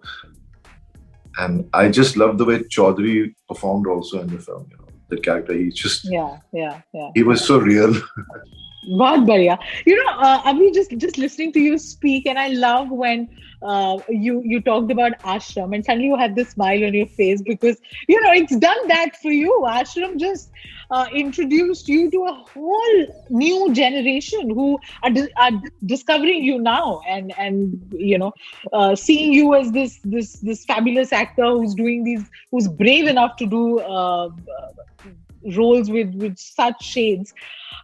and 1.37 1.69
I 1.73 1.89
just 1.89 2.17
love 2.17 2.37
the 2.37 2.45
way 2.45 2.59
Chaudhary 2.59 3.35
performed 3.47 3.87
also 3.87 4.21
in 4.21 4.27
the 4.27 4.39
film, 4.39 4.67
you 4.71 4.77
know. 4.77 4.87
the 5.09 5.17
character. 5.17 5.53
He 5.53 5.69
just 5.69 6.05
yeah, 6.05 6.37
yeah, 6.51 6.81
yeah. 6.93 7.09
He 7.13 7.23
was 7.23 7.45
so 7.45 7.59
real. 7.59 7.93
बहुत 8.88 9.20
बढ़िया 9.28 9.56
you 9.86 9.96
know 9.96 10.12
uh, 10.26 10.42
Abhi 10.50 10.72
just 10.74 10.92
just 11.04 11.18
listening 11.18 11.52
to 11.52 11.60
you 11.60 11.78
speak 11.78 12.26
and 12.26 12.38
I 12.38 12.48
love 12.48 12.88
when 12.90 13.28
uh, 13.62 13.98
you 14.08 14.40
you 14.44 14.60
talked 14.60 14.92
about 14.94 15.12
ashram 15.34 15.74
and 15.74 15.84
suddenly 15.84 16.06
you 16.06 16.16
had 16.16 16.36
this 16.36 16.50
smile 16.50 16.84
on 16.88 16.94
your 16.94 17.06
face 17.06 17.42
because 17.42 17.80
you 18.08 18.20
know 18.22 18.32
it's 18.32 18.56
done 18.56 18.86
that 18.88 19.16
for 19.22 19.32
you 19.32 19.52
ashram 19.72 20.16
just 20.18 20.50
uh, 20.90 21.06
introduced 21.14 21.88
you 21.88 22.10
to 22.10 22.22
a 22.24 22.32
whole 22.52 23.06
new 23.30 23.72
generation 23.72 24.50
who 24.50 24.78
are, 25.02 25.10
di- 25.10 25.32
are 25.36 25.50
discovering 25.84 26.42
you 26.44 26.58
now 26.60 27.00
and 27.08 27.32
and 27.38 27.80
you 27.92 28.18
know 28.18 28.32
uh, 28.72 28.94
seeing 28.94 29.32
you 29.32 29.54
as 29.54 29.72
this 29.72 29.98
this 30.04 30.38
this 30.40 30.64
fabulous 30.64 31.12
actor 31.12 31.50
who's 31.50 31.74
doing 31.74 32.04
these 32.04 32.28
who's 32.50 32.68
brave 32.68 33.06
enough 33.06 33.36
to 33.36 33.46
do 33.46 33.80
uh, 33.80 34.28
roles 35.55 35.89
with 35.89 36.13
with 36.15 36.37
such 36.37 36.83
shades 36.83 37.33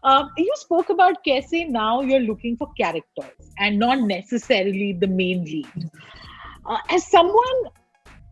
um, 0.03 0.29
you 0.37 0.53
spoke 0.55 0.89
about 0.89 1.23
Kaise 1.23 1.67
now 1.69 2.01
you're 2.01 2.19
looking 2.19 2.57
for 2.57 2.71
characters 2.73 3.51
and 3.57 3.79
not 3.79 4.01
necessarily 4.01 4.93
the 4.93 5.07
main 5.07 5.43
lead. 5.43 5.89
Uh, 6.65 6.77
as 6.89 7.07
someone, 7.07 7.63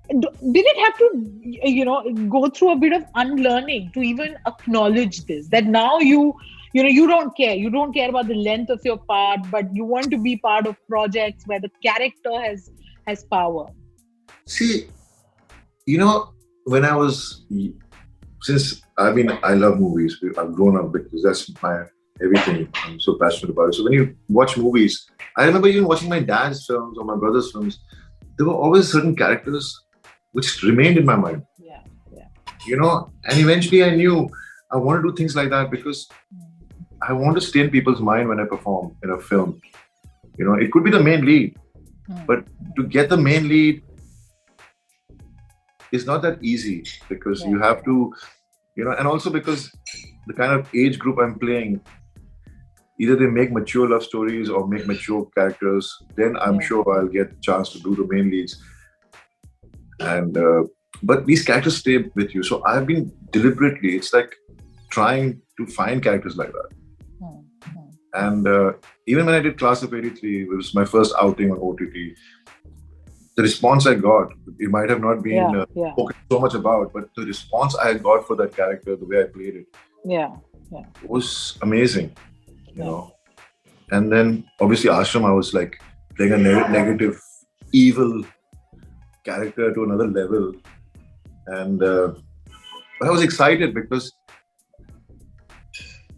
did 0.10 0.30
it 0.44 0.78
have 0.78 0.98
to, 0.98 1.24
you 1.42 1.86
know, 1.86 2.04
go 2.30 2.50
through 2.50 2.72
a 2.72 2.76
bit 2.76 2.94
of 2.94 3.04
unlearning 3.16 3.92
to 3.94 4.02
even 4.02 4.38
acknowledge 4.46 5.26
this? 5.26 5.48
That 5.48 5.66
now 5.66 6.00
you, 6.00 6.34
you 6.74 6.84
know, 6.84 6.90
you 6.90 7.08
don't 7.08 7.36
care. 7.36 7.56
You 7.56 7.70
don't 7.70 7.94
care 7.94 8.10
about 8.10 8.28
the 8.28 8.36
length 8.36 8.70
of 8.70 8.82
your 8.84 8.98
part, 8.98 9.40
but 9.50 9.74
you 9.74 9.86
want 9.86 10.12
to 10.12 10.18
be 10.18 10.38
part 10.38 10.68
of 10.68 10.76
projects 10.88 11.48
where 11.48 11.60
the 11.60 11.72
character 11.82 12.40
has 12.42 12.70
has 13.08 13.24
power. 13.24 13.68
See, 14.46 14.88
you 15.86 15.98
know, 15.98 16.34
when 16.66 16.84
I 16.84 16.96
was 16.96 17.46
since 18.46 18.82
I 18.98 19.12
mean 19.12 19.32
I 19.44 19.54
love 19.54 19.80
movies. 19.80 20.24
I've 20.38 20.54
grown 20.54 20.78
up 20.78 20.92
because 20.92 21.24
that's 21.24 21.50
my 21.62 21.86
everything. 22.22 22.70
I'm 22.84 23.00
so 23.00 23.18
passionate 23.22 23.52
about 23.52 23.70
it. 23.70 23.76
So 23.76 23.84
when 23.84 23.94
you 23.94 24.16
watch 24.30 24.58
movies, 24.58 25.10
I 25.38 25.46
remember 25.46 25.68
even 25.68 25.88
watching 25.88 26.10
my 26.10 26.20
dad's 26.20 26.66
films 26.66 26.98
or 26.98 27.06
my 27.06 27.16
brother's 27.16 27.52
films. 27.52 27.80
There 28.38 28.46
were 28.48 28.54
always 28.54 28.92
certain 28.92 29.16
characters 29.16 29.66
which 30.34 30.62
remained 30.64 30.98
in 30.98 31.06
my 31.06 31.16
mind. 31.16 31.42
Yeah, 31.58 31.82
yeah. 32.14 32.28
You 32.68 32.78
know, 32.78 33.12
and 33.26 33.40
eventually 33.40 33.84
I 33.84 33.96
knew 33.96 34.30
I 34.72 34.78
want 34.78 35.02
to 35.02 35.10
do 35.10 35.16
things 35.16 35.36
like 35.36 35.50
that 35.50 35.72
because 35.72 36.08
I 37.02 37.14
want 37.14 37.36
to 37.36 37.42
stay 37.42 37.62
in 37.62 37.70
people's 37.70 38.02
mind 38.02 38.30
when 38.30 38.40
I 38.40 38.46
perform 38.46 38.96
in 39.04 39.12
a 39.12 39.20
film. 39.20 39.62
You 40.38 40.46
know, 40.46 40.56
it 40.56 40.72
could 40.72 40.84
be 40.84 40.92
the 40.92 41.02
main 41.02 41.26
lead, 41.26 41.58
hmm. 42.08 42.26
but 42.28 42.46
to 42.76 42.84
get 42.84 43.10
the 43.10 43.18
main 43.18 43.48
lead 43.48 43.84
is 45.92 46.06
not 46.06 46.22
that 46.24 46.44
easy 46.44 46.84
because 47.10 47.42
yeah. 47.42 47.50
you 47.50 47.60
have 47.60 47.84
to 47.86 48.14
you 48.76 48.84
know 48.84 48.92
and 48.92 49.08
also 49.08 49.30
because 49.30 49.72
the 50.28 50.34
kind 50.34 50.52
of 50.52 50.68
age 50.76 51.00
group 51.00 51.18
i'm 51.20 51.40
playing 51.40 51.80
either 53.00 53.16
they 53.16 53.28
make 53.28 53.52
mature 53.52 53.88
love 53.90 54.04
stories 54.04 54.50
or 54.50 54.68
make 54.68 54.86
mature 54.88 55.26
characters 55.36 55.98
then 56.16 56.38
i'm 56.38 56.56
yeah. 56.56 56.68
sure 56.68 56.98
i'll 56.98 57.08
get 57.08 57.32
a 57.32 57.42
chance 57.42 57.70
to 57.72 57.80
do 57.80 57.96
the 57.96 58.08
main 58.14 58.30
leads 58.30 58.62
and 60.00 60.38
uh, 60.38 60.64
but 61.04 61.26
these 61.26 61.44
characters 61.44 61.78
stay 61.78 61.98
with 62.16 62.36
you 62.36 62.44
so 62.44 62.64
i've 62.66 62.86
been 62.86 63.12
deliberately 63.32 63.96
it's 63.96 64.14
like 64.14 64.36
trying 64.92 65.42
to 65.58 65.66
find 65.68 66.04
characters 66.04 66.38
like 66.38 66.52
that 66.52 66.70
mm-hmm. 67.22 67.82
and 68.14 68.48
uh, 68.48 68.74
even 69.08 69.26
when 69.26 69.36
i 69.36 69.40
did 69.40 69.58
class 69.58 69.84
of 69.84 69.94
83 69.94 70.42
it 70.44 70.50
was 70.50 70.74
my 70.76 70.86
first 70.86 71.14
outing 71.20 71.52
on 71.52 71.58
ott 71.58 71.80
the 73.36 73.44
response 73.44 73.86
I 73.86 73.96
got, 73.96 74.32
it 74.60 74.70
might 74.70 74.90
have 74.90 75.02
not 75.02 75.22
been 75.22 75.36
yeah, 75.36 75.62
uh, 75.62 75.66
yeah. 75.76 75.92
spoken 75.94 76.16
so 76.32 76.40
much 76.40 76.54
about, 76.54 76.94
but 76.94 77.10
the 77.16 77.26
response 77.26 77.76
I 77.76 77.96
got 77.96 78.26
for 78.26 78.36
that 78.38 78.56
character, 78.56 78.96
the 78.96 79.06
way 79.06 79.22
I 79.22 79.26
played 79.26 79.56
it, 79.56 79.66
yeah, 80.06 80.36
yeah. 80.72 80.86
was 81.04 81.58
amazing, 81.62 82.16
you 82.48 82.74
yeah. 82.76 82.86
know. 82.86 83.16
And 83.92 84.12
then 84.12 84.46
obviously 84.60 84.90
Ashram, 84.90 85.26
I 85.26 85.32
was 85.32 85.54
like 85.54 85.82
playing 86.16 86.34
a 86.34 86.38
ne- 86.38 86.70
negative, 86.70 87.22
evil 87.74 88.24
character 89.26 89.74
to 89.74 89.84
another 89.84 90.08
level, 90.08 90.54
and 91.48 91.84
uh, 91.84 92.14
but 93.00 93.10
I 93.10 93.12
was 93.12 93.22
excited 93.22 93.74
because 93.74 94.14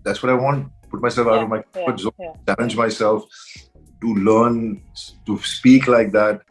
that's 0.03 0.21
what 0.21 0.31
I 0.31 0.35
want. 0.35 0.71
Put 0.89 1.01
myself 1.01 1.27
out 1.27 1.43
of 1.43 1.49
my 1.49 1.63
comfort 1.73 1.99
zone, 1.99 2.11
challenge 2.47 2.77
myself 2.77 3.25
to 4.01 4.13
learn 4.13 4.83
to 5.25 5.39
speak 5.39 5.87
like 5.87 6.11
that 6.11 6.43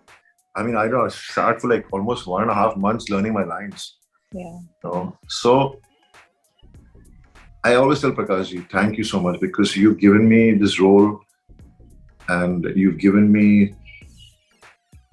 I 0.56 0.62
mean, 0.62 0.74
I 0.74 0.88
sat 1.08 1.60
for 1.60 1.68
like 1.68 1.86
almost 1.92 2.26
one 2.26 2.42
and 2.42 2.50
a 2.50 2.54
half 2.54 2.76
months 2.76 3.10
learning 3.10 3.34
my 3.34 3.44
lines. 3.44 3.98
Yeah. 4.32 4.42
You 4.42 4.68
know? 4.84 5.18
So 5.28 5.80
I 7.62 7.74
always 7.74 8.00
tell 8.00 8.12
Prakashji, 8.12 8.70
thank 8.70 8.96
you 8.96 9.04
so 9.04 9.20
much 9.20 9.38
because 9.40 9.76
you've 9.76 9.98
given 9.98 10.28
me 10.28 10.52
this 10.52 10.80
role 10.80 11.20
and 12.28 12.64
you've 12.74 12.98
given 12.98 13.30
me 13.30 13.74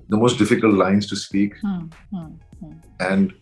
the 0.09 0.17
most 0.17 0.37
difficult 0.37 0.75
lines 0.75 1.07
to 1.07 1.15
speak 1.15 1.55
hmm, 1.59 1.85
hmm, 2.11 2.33
hmm. 2.59 2.73
and 2.99 3.33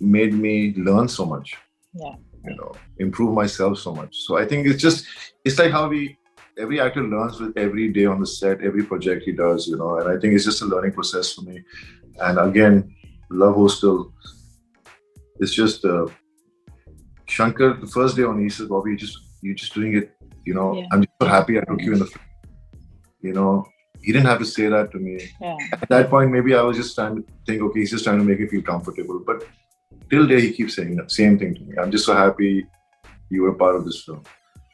made 0.00 0.34
me 0.34 0.74
learn 0.76 1.08
so 1.08 1.24
much. 1.24 1.56
Yeah. 1.94 2.14
You 2.44 2.56
know, 2.56 2.72
improve 2.98 3.34
myself 3.34 3.78
so 3.78 3.94
much. 3.94 4.16
So 4.16 4.36
I 4.36 4.44
think 4.46 4.66
it's 4.66 4.80
just 4.80 5.06
it's 5.44 5.58
like 5.58 5.72
how 5.72 5.88
we 5.88 6.16
every 6.60 6.80
actor 6.80 7.02
learns 7.02 7.40
with 7.40 7.56
every 7.56 7.88
day 7.88 8.04
on 8.04 8.20
the 8.20 8.26
set, 8.26 8.62
every 8.62 8.84
project 8.84 9.24
he 9.24 9.32
does, 9.32 9.66
you 9.66 9.76
know, 9.76 9.98
and 9.98 10.08
I 10.08 10.20
think 10.20 10.34
it's 10.34 10.44
just 10.44 10.62
a 10.62 10.66
learning 10.66 10.92
process 10.92 11.32
for 11.32 11.42
me. 11.42 11.62
And 12.20 12.38
again, 12.38 12.94
Love 13.30 13.56
Hostel, 13.56 14.12
it's 15.40 15.54
just 15.54 15.84
uh, 15.84 16.06
Shankar, 17.26 17.74
the 17.80 17.86
first 17.86 18.16
day 18.16 18.24
on 18.24 18.42
he 18.42 18.50
says, 18.50 18.68
Bobby, 18.68 18.90
you 18.92 18.96
just 18.96 19.18
you're 19.42 19.54
just 19.54 19.74
doing 19.74 19.96
it, 19.96 20.14
you 20.44 20.54
know, 20.54 20.74
yeah. 20.74 20.86
I'm 20.92 21.00
just 21.00 21.14
so 21.20 21.28
happy 21.28 21.58
I 21.58 21.62
took 21.62 21.80
you 21.80 21.94
in 21.94 22.00
the 22.00 22.06
film. 22.06 22.26
You 23.22 23.32
know, 23.32 23.66
he 24.02 24.12
didn't 24.12 24.26
have 24.26 24.38
to 24.40 24.44
say 24.44 24.66
that 24.68 24.92
to 24.92 24.98
me. 24.98 25.30
Yeah. 25.40 25.56
At 25.72 25.88
that 25.88 26.10
point, 26.10 26.30
maybe 26.30 26.54
I 26.54 26.62
was 26.62 26.76
just 26.76 26.94
trying 26.94 27.16
to 27.16 27.24
think, 27.46 27.62
okay, 27.62 27.80
he's 27.80 27.90
just 27.90 28.04
trying 28.04 28.18
to 28.18 28.24
make 28.24 28.40
me 28.40 28.48
feel 28.48 28.62
comfortable. 28.62 29.22
But 29.26 29.46
till 30.10 30.26
day, 30.26 30.40
he 30.42 30.52
keeps 30.52 30.76
saying 30.76 30.96
the 30.96 31.08
same 31.08 31.38
thing 31.38 31.54
to 31.54 31.60
me. 31.62 31.78
I'm 31.78 31.90
just 31.90 32.04
so 32.04 32.14
happy 32.14 32.66
you 33.30 33.42
were 33.42 33.54
part 33.54 33.76
of 33.76 33.84
this 33.84 34.02
film. 34.04 34.22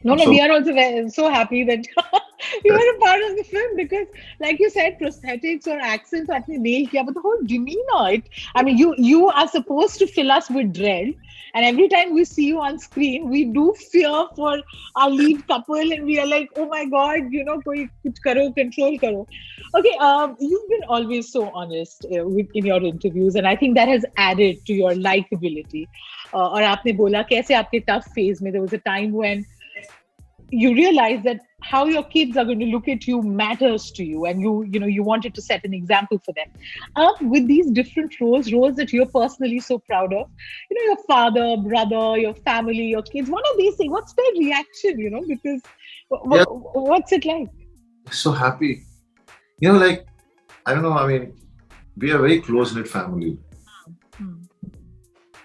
No, 0.03 0.15
no, 0.15 0.23
so, 0.23 0.29
we 0.31 0.41
are 0.41 0.51
also 0.51 0.73
very, 0.73 1.09
so 1.09 1.29
happy 1.29 1.63
that 1.63 1.85
you 2.65 2.73
were 2.73 2.95
a 2.95 2.99
part 2.99 3.21
of 3.21 3.35
the 3.37 3.43
film 3.43 3.75
because, 3.75 4.07
like 4.39 4.59
you 4.59 4.69
said, 4.69 4.97
prosthetics 4.99 5.67
or 5.67 5.79
accents 5.79 6.29
आपने 6.29 6.57
nail 6.59 6.87
किया, 6.89 7.05
but 7.05 7.13
the 7.13 7.21
whole 7.21 7.37
demeanor. 7.45 8.13
It, 8.13 8.23
I 8.55 8.63
mean, 8.63 8.79
you 8.79 8.95
you 8.97 9.27
are 9.27 9.47
supposed 9.47 9.99
to 9.99 10.07
fill 10.07 10.31
us 10.31 10.49
with 10.49 10.73
dread, 10.73 11.13
and 11.53 11.65
every 11.65 11.87
time 11.87 12.15
we 12.15 12.25
see 12.25 12.47
you 12.47 12.59
on 12.61 12.79
screen, 12.79 13.29
we 13.29 13.43
do 13.45 13.75
fear 13.91 14.25
for 14.35 14.57
our 14.95 15.09
lead 15.11 15.45
couple, 15.47 15.75
and 15.75 16.03
we 16.03 16.19
are 16.19 16.25
like, 16.25 16.49
oh 16.55 16.67
my 16.67 16.85
god, 16.85 17.31
you 17.31 17.43
know, 17.43 17.61
koi 17.61 17.87
kuch 18.03 18.23
karo, 18.23 18.51
control 18.51 18.97
karo. 18.97 19.27
Okay, 19.75 19.95
um, 19.99 20.35
you've 20.39 20.67
been 20.67 20.83
always 20.89 21.31
so 21.31 21.51
honest 21.53 22.05
uh, 22.05 22.27
with, 22.27 22.47
in 22.55 22.65
your 22.65 22.83
interviews, 22.83 23.35
and 23.35 23.47
I 23.47 23.55
think 23.55 23.75
that 23.75 23.87
has 23.87 24.03
added 24.17 24.65
to 24.65 24.73
your 24.73 24.93
likability. 24.93 25.87
Uh, 26.33 26.49
और 26.49 26.63
आपने 26.63 26.93
बोला 26.97 27.21
कैसे 27.29 27.53
आपके 27.53 27.85
tough 27.85 28.05
phase 28.17 28.41
में 28.41 28.51
there 28.51 28.61
was 28.61 28.73
a 28.73 28.77
time 28.79 29.11
when 29.11 29.45
you 30.50 30.74
realize 30.74 31.22
that 31.24 31.40
how 31.62 31.86
your 31.86 32.04
kids 32.04 32.36
are 32.36 32.44
going 32.44 32.60
to 32.60 32.66
look 32.66 32.86
at 32.86 33.06
you 33.06 33.22
matters 33.22 33.90
to 33.90 34.04
you 34.04 34.26
and 34.26 34.40
you 34.40 34.62
you 34.70 34.78
know 34.78 34.86
you 34.86 35.02
wanted 35.02 35.34
to 35.34 35.42
set 35.42 35.64
an 35.64 35.74
example 35.74 36.20
for 36.24 36.32
them. 36.34 36.46
Um, 36.94 37.30
with 37.30 37.48
these 37.48 37.70
different 37.70 38.20
roles 38.20 38.52
roles 38.52 38.76
that 38.76 38.92
you're 38.92 39.06
personally 39.06 39.58
so 39.58 39.78
proud 39.78 40.12
of 40.12 40.30
you 40.70 40.76
know 40.76 40.92
your 40.92 41.02
father 41.08 41.56
brother 41.56 42.18
your 42.18 42.34
family 42.34 42.84
your 42.84 43.02
kids 43.02 43.28
what 43.28 43.44
are 43.46 43.56
these 43.56 43.74
things 43.76 43.90
what's 43.90 44.12
their 44.12 44.32
reaction 44.38 44.98
you 44.98 45.10
know 45.10 45.24
because 45.26 45.60
w- 46.10 46.36
yeah. 46.38 46.44
what's 46.46 47.12
it 47.12 47.24
like? 47.24 47.48
So 48.10 48.30
happy. 48.30 48.82
You 49.60 49.72
know 49.72 49.78
like 49.78 50.06
i 50.66 50.74
don't 50.74 50.82
know 50.82 50.92
i 50.92 51.06
mean 51.06 51.34
we 51.96 52.12
are 52.12 52.16
a 52.16 52.20
very 52.20 52.40
close-knit 52.40 52.86
family. 52.86 53.38
Hmm. 54.16 54.34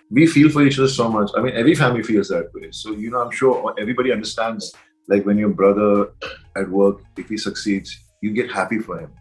we 0.10 0.28
feel 0.28 0.50
for 0.50 0.64
each 0.64 0.78
other 0.78 0.88
so 0.88 1.10
much. 1.10 1.32
I 1.36 1.42
mean 1.42 1.54
every 1.56 1.76
family 1.76 2.04
feels 2.04 2.28
that 2.28 2.54
way. 2.54 2.72
So 2.72 2.92
you 2.92 3.10
know 3.10 3.22
i'm 3.22 3.32
sure 3.32 3.74
everybody 3.80 4.12
understands 4.12 4.76
like 5.12 5.26
when 5.26 5.38
your 5.38 5.50
brother 5.50 6.14
at 6.56 6.68
work, 6.70 7.02
if 7.18 7.28
he 7.30 7.38
succeeds, 7.38 7.90
you 8.22 8.32
get 8.32 8.50
happy 8.52 8.80
for 8.80 8.98
him. 9.00 9.12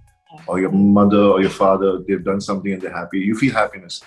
Or 0.47 0.61
your 0.61 0.71
mother 0.71 1.25
or 1.35 1.41
your 1.41 1.51
father, 1.51 1.99
they've 2.07 2.23
done 2.23 2.41
something 2.41 2.73
and 2.73 2.81
they're 2.81 2.97
happy. 3.03 3.19
You 3.19 3.35
feel 3.37 3.53
happiness. 3.53 4.01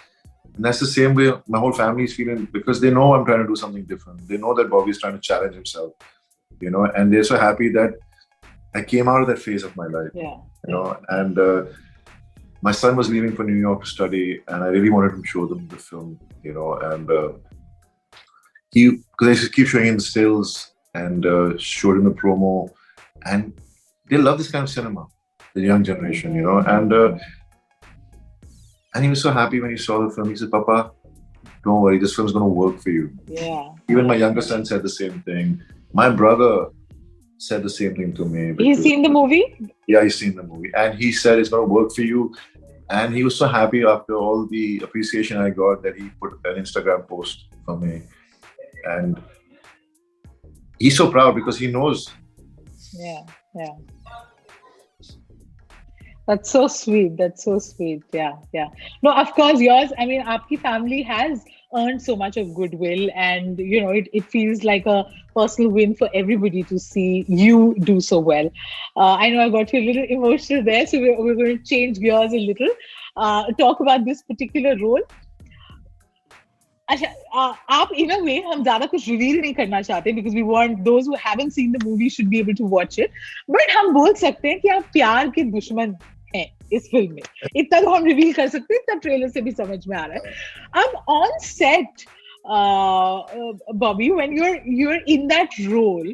And 0.55 0.63
that's 0.63 0.79
the 0.79 0.85
same 0.85 1.13
way 1.15 1.33
my 1.47 1.59
whole 1.59 1.73
family 1.73 2.05
is 2.05 2.15
feeling 2.15 2.47
because 2.57 2.79
they 2.79 2.91
know 2.91 3.13
I'm 3.13 3.25
trying 3.25 3.41
to 3.41 3.47
do 3.47 3.57
something 3.57 3.83
different. 3.83 4.25
They 4.29 4.37
know 4.37 4.53
that 4.53 4.69
Bobby's 4.69 5.01
trying 5.01 5.13
to 5.13 5.19
challenge 5.19 5.55
himself, 5.55 5.93
you 6.61 6.69
know, 6.69 6.85
and 6.85 7.11
they're 7.11 7.25
so 7.25 7.37
happy 7.37 7.69
that 7.69 7.91
I 8.73 8.83
came 8.83 9.09
out 9.09 9.21
of 9.21 9.27
that 9.27 9.39
phase 9.39 9.63
of 9.63 9.75
my 9.75 9.87
life, 9.87 10.11
yeah. 10.13 10.37
you 10.65 10.73
know, 10.73 10.97
and 11.09 11.37
uh, 11.37 11.65
my 12.61 12.71
son 12.71 12.95
was 12.95 13.09
leaving 13.09 13.35
for 13.35 13.43
New 13.43 13.59
York 13.67 13.83
to 13.83 13.89
study, 13.89 14.41
and 14.47 14.63
I 14.63 14.67
really 14.67 14.89
wanted 14.89 15.15
to 15.17 15.25
show 15.25 15.45
them 15.45 15.67
the 15.67 15.75
film, 15.75 16.19
you 16.43 16.53
know, 16.53 16.75
and 16.75 17.11
uh, 17.11 17.33
he 18.71 18.91
because 19.11 19.27
I 19.27 19.33
just 19.41 19.53
keep 19.53 19.67
showing 19.67 19.87
him 19.87 19.97
the 19.97 20.01
stills 20.01 20.72
and 20.93 21.25
uh, 21.25 21.57
showed 21.57 21.97
him 21.97 22.05
the 22.05 22.11
promo, 22.11 22.69
and 23.25 23.53
they 24.09 24.17
love 24.17 24.37
this 24.37 24.51
kind 24.51 24.63
of 24.63 24.69
cinema, 24.69 25.07
the 25.53 25.61
young 25.61 25.83
generation, 25.83 26.35
you 26.35 26.41
know. 26.41 26.59
And 26.59 26.93
uh, 26.93 27.17
and 28.93 29.03
he 29.03 29.09
was 29.09 29.21
so 29.21 29.31
happy 29.31 29.59
when 29.59 29.71
he 29.71 29.77
saw 29.77 30.07
the 30.07 30.13
film. 30.13 30.29
He 30.29 30.35
said, 30.35 30.51
"Papa, 30.51 30.91
don't 31.63 31.81
worry, 31.81 31.97
this 31.97 32.15
film's 32.15 32.33
going 32.33 32.43
to 32.43 32.49
work 32.49 32.79
for 32.79 32.89
you. 32.89 33.11
Yeah. 33.27 33.69
Even 33.89 34.05
my 34.05 34.15
younger 34.15 34.41
son 34.41 34.65
said 34.65 34.83
the 34.83 34.89
same 34.89 35.21
thing. 35.21 35.61
My 35.93 36.09
brother 36.09 36.67
said 37.37 37.63
the 37.63 37.69
same 37.69 37.95
thing 37.95 38.13
to 38.15 38.25
me. 38.25 38.53
He's 38.57 38.81
seen 38.81 39.01
the 39.01 39.09
movie? 39.09 39.55
Yeah, 39.87 40.03
he's 40.03 40.15
seen 40.15 40.35
the 40.35 40.43
movie. 40.43 40.71
And 40.75 40.97
he 40.97 41.11
said 41.11 41.39
it's 41.39 41.49
going 41.49 41.67
to 41.67 41.73
work 41.73 41.93
for 41.93 42.01
you. 42.01 42.35
And 42.89 43.15
he 43.15 43.23
was 43.23 43.37
so 43.37 43.47
happy 43.47 43.83
after 43.83 44.15
all 44.15 44.45
the 44.45 44.81
appreciation 44.83 45.37
I 45.37 45.49
got 45.49 45.83
that 45.83 45.95
he 45.95 46.09
put 46.21 46.33
an 46.45 46.55
Instagram 46.55 47.07
post 47.07 47.45
for 47.65 47.77
me. 47.77 48.03
And 48.85 49.21
he's 50.83 50.97
so 50.97 51.09
proud 51.09 51.33
because 51.33 51.57
he 51.57 51.67
knows. 51.67 52.11
Yeah, 52.93 53.21
yeah. 53.55 53.75
That's 56.27 56.49
so 56.49 56.67
sweet. 56.67 57.17
That's 57.17 57.43
so 57.43 57.59
sweet. 57.59 58.03
Yeah, 58.11 58.33
yeah. 58.53 58.67
No, 59.01 59.13
of 59.13 59.33
course, 59.33 59.59
yours. 59.59 59.91
I 59.97 60.05
mean, 60.05 60.23
Aapki 60.23 60.59
family 60.59 61.01
has 61.01 61.43
earned 61.75 62.01
so 62.01 62.15
much 62.15 62.37
of 62.37 62.53
goodwill, 62.53 63.09
and 63.15 63.59
you 63.59 63.81
know, 63.81 63.89
it, 63.89 64.09
it 64.13 64.25
feels 64.25 64.63
like 64.63 64.85
a 64.85 65.05
personal 65.35 65.71
win 65.71 65.95
for 65.95 66.09
everybody 66.13 66.63
to 66.63 66.77
see 66.79 67.25
you 67.27 67.75
do 67.79 67.99
so 68.01 68.19
well. 68.19 68.51
Uh, 68.95 69.15
I 69.15 69.29
know 69.29 69.41
I 69.41 69.49
got 69.49 69.73
you 69.73 69.79
a 69.79 69.85
little 69.85 70.05
emotional 70.17 70.63
there, 70.63 70.85
so 70.85 70.99
we're, 70.99 71.17
we're 71.17 71.35
going 71.35 71.57
to 71.57 71.63
change 71.63 71.99
gears 71.99 72.33
a 72.33 72.45
little. 72.51 72.69
Uh, 73.15 73.51
talk 73.53 73.79
about 73.79 74.05
this 74.05 74.21
particular 74.23 74.77
role. 74.77 75.01
अच्छा 76.89 77.07
आप 77.77 77.89
इन 77.97 78.09
अ 78.09 78.17
वे 78.23 78.37
हम 78.47 78.63
ज़्यादा 78.63 78.85
कुछ 78.85 79.07
reveal 79.09 79.39
नहीं 79.41 79.53
करना 79.53 79.81
चाहते 79.81 80.11
because 80.13 80.35
we 80.35 80.41
want 80.51 80.77
those 80.87 81.07
who 81.07 81.15
haven't 81.27 81.51
seen 81.53 81.71
the 81.71 81.83
movie 81.83 82.09
should 82.15 82.27
be 82.29 82.39
able 82.39 82.53
to 82.53 82.67
watch 82.77 82.99
it 82.99 83.11
but 83.49 83.71
हम 83.77 83.93
बोल 83.93 84.13
सकते 84.23 84.47
हैं 84.47 84.59
कि 84.59 84.69
आप 84.69 84.89
प्यार 84.93 85.29
के 85.35 85.43
दुश्मन 85.51 85.95
हैं 86.35 86.45
इस 86.73 86.89
फ़िल्म 86.91 87.13
में। 87.13 87.21
इतना 87.55 87.81
तो 87.81 87.89
हम 87.95 88.05
रिवील 88.05 88.33
कर 88.33 88.47
सकते 88.47 88.73
हैं 88.73 88.81
इतना 88.81 88.95
ट्रेलर 88.99 89.29
से 89.29 89.41
भी 89.41 89.51
समझ 89.51 89.87
में 89.87 89.97
आ 89.97 90.05
रहा 90.05 90.15
है। 90.15 90.21
अब 90.83 91.03
on 91.15 91.37
set 91.43 92.05
Bobby, 93.81 94.07
when 94.15 94.33
you're 94.37 94.55
you're 94.77 94.95
in 95.13 95.21
that 95.27 95.53
role, 95.73 96.07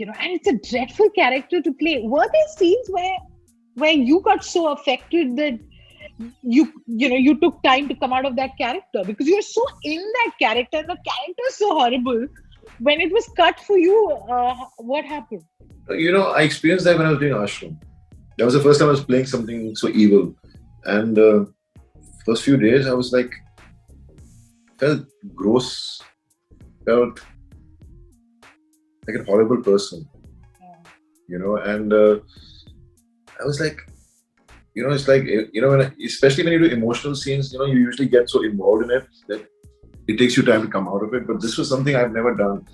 you 0.00 0.04
know, 0.10 0.12
and 0.18 0.34
it's 0.36 0.50
a 0.50 0.52
dreadful 0.66 1.08
character 1.16 1.60
to 1.62 1.72
play. 1.80 1.94
Were 2.12 2.26
there 2.34 2.50
scenes 2.50 2.90
where 2.96 3.16
where 3.76 3.96
you 4.10 4.20
got 4.28 4.44
so 4.48 4.62
affected 4.74 5.32
that 5.40 5.58
you 6.42 6.62
you 6.86 7.08
know 7.10 7.16
you 7.16 7.38
took 7.40 7.62
time 7.62 7.88
to 7.88 7.94
come 7.94 8.12
out 8.12 8.24
of 8.24 8.36
that 8.36 8.56
character 8.58 9.02
because 9.04 9.28
you're 9.28 9.42
so 9.42 9.64
in 9.84 10.00
that 10.18 10.32
character 10.38 10.82
the 10.82 10.96
character 11.10 11.44
is 11.48 11.56
so 11.56 11.70
horrible. 11.78 12.26
When 12.78 13.00
it 13.00 13.12
was 13.12 13.28
cut 13.36 13.60
for 13.60 13.78
you 13.78 13.98
uh, 14.30 14.54
what 14.78 15.04
happened? 15.04 15.44
You 15.90 16.12
know 16.12 16.24
i 16.30 16.42
experienced 16.42 16.84
that 16.86 16.96
when 16.98 17.06
i 17.06 17.10
was 17.10 17.18
doing 17.18 17.34
ashram. 17.34 17.76
That 18.38 18.44
was 18.44 18.54
the 18.54 18.60
first 18.60 18.80
time 18.80 18.88
i 18.88 18.92
was 18.92 19.04
playing 19.04 19.26
something 19.26 19.76
so 19.76 19.88
evil. 19.88 20.34
And 20.84 21.18
uh, 21.18 21.44
first 22.24 22.42
few 22.44 22.56
days 22.56 22.86
i 22.86 22.92
was 22.92 23.12
like 23.12 23.32
felt 24.78 25.02
gross 25.34 26.00
felt 26.86 27.20
like 29.06 29.16
a 29.20 29.24
horrible 29.24 29.62
person 29.62 30.08
Yeah. 30.60 30.74
you 31.28 31.38
know 31.38 31.56
and 31.56 31.92
uh, 31.92 32.16
i 33.40 33.44
was 33.44 33.60
like 33.60 33.78
you 34.76 34.82
know, 34.82 34.92
it's 34.94 35.08
like 35.08 35.24
you 35.24 35.60
know, 35.62 35.70
when 35.70 35.80
I, 35.80 35.90
especially 36.04 36.44
when 36.44 36.52
you 36.52 36.68
do 36.68 36.74
emotional 36.74 37.14
scenes, 37.14 37.50
you 37.50 37.58
know, 37.58 37.64
you 37.64 37.78
usually 37.78 38.08
get 38.08 38.28
so 38.28 38.44
involved 38.44 38.84
in 38.84 38.90
it 38.90 39.06
that 39.28 39.46
it 40.06 40.18
takes 40.18 40.36
you 40.36 40.42
time 40.42 40.62
to 40.62 40.68
come 40.68 40.86
out 40.86 41.02
of 41.02 41.14
it. 41.14 41.26
But 41.26 41.40
this 41.40 41.56
was 41.56 41.70
something 41.70 41.96
I've 41.96 42.12
never 42.12 42.34
done, 42.34 42.66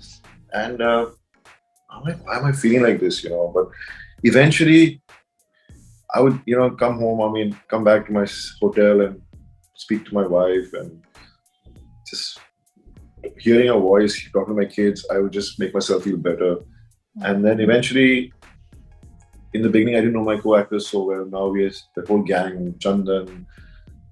and 0.51 0.81
uh, 0.81 1.05
I'm 1.89 2.03
like, 2.03 2.25
why 2.25 2.39
am 2.39 2.45
I 2.45 2.51
feeling 2.51 2.83
like 2.83 2.99
this? 2.99 3.23
You 3.23 3.29
know, 3.29 3.51
but 3.55 3.69
eventually, 4.23 5.01
I 6.13 6.19
would, 6.19 6.41
you 6.45 6.57
know, 6.57 6.71
come 6.71 6.99
home. 6.99 7.21
I 7.21 7.31
mean, 7.31 7.57
come 7.69 7.85
back 7.85 8.05
to 8.07 8.11
my 8.11 8.27
hotel 8.59 8.99
and 8.99 9.21
speak 9.75 10.05
to 10.07 10.13
my 10.13 10.27
wife, 10.27 10.73
and 10.73 11.01
just 12.09 12.37
hearing 13.39 13.67
her 13.67 13.79
voice, 13.79 14.29
talking 14.33 14.55
to 14.55 14.61
my 14.61 14.67
kids, 14.67 15.05
I 15.09 15.19
would 15.19 15.31
just 15.31 15.57
make 15.57 15.73
myself 15.73 16.03
feel 16.03 16.17
better. 16.17 16.57
And 17.21 17.45
then 17.45 17.61
eventually, 17.61 18.33
in 19.53 19.61
the 19.61 19.69
beginning, 19.69 19.95
I 19.95 19.99
didn't 19.99 20.13
know 20.13 20.23
my 20.23 20.37
co-actors 20.37 20.89
so 20.89 21.03
well. 21.03 21.25
Now 21.25 21.47
we 21.47 21.63
have 21.63 21.75
the 21.95 22.05
whole 22.07 22.23
gang: 22.23 22.73
Chandan, 22.79 23.45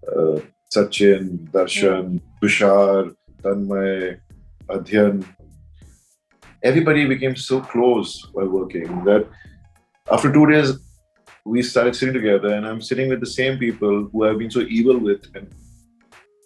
uh, 0.08 0.39
Sachin, 0.73 1.49
Darshan, 1.51 2.21
Tushar, 2.41 3.15
Tanmay, 3.41 4.19
Adhyan. 4.69 5.25
Everybody 6.63 7.06
became 7.06 7.36
so 7.36 7.60
close 7.60 8.27
while 8.34 8.47
working 8.47 9.04
that 9.06 9.27
after 10.12 10.32
two 10.32 10.45
days, 10.45 10.73
we 11.45 11.63
started 11.63 11.95
sitting 11.95 12.13
together, 12.13 12.54
and 12.54 12.67
I'm 12.67 12.82
sitting 12.82 13.10
with 13.10 13.19
the 13.19 13.25
same 13.25 13.58
people 13.58 14.10
who 14.12 14.25
I've 14.27 14.38
been 14.38 14.51
so 14.51 14.62
evil 14.62 14.97
with 14.97 15.25
and 15.34 15.51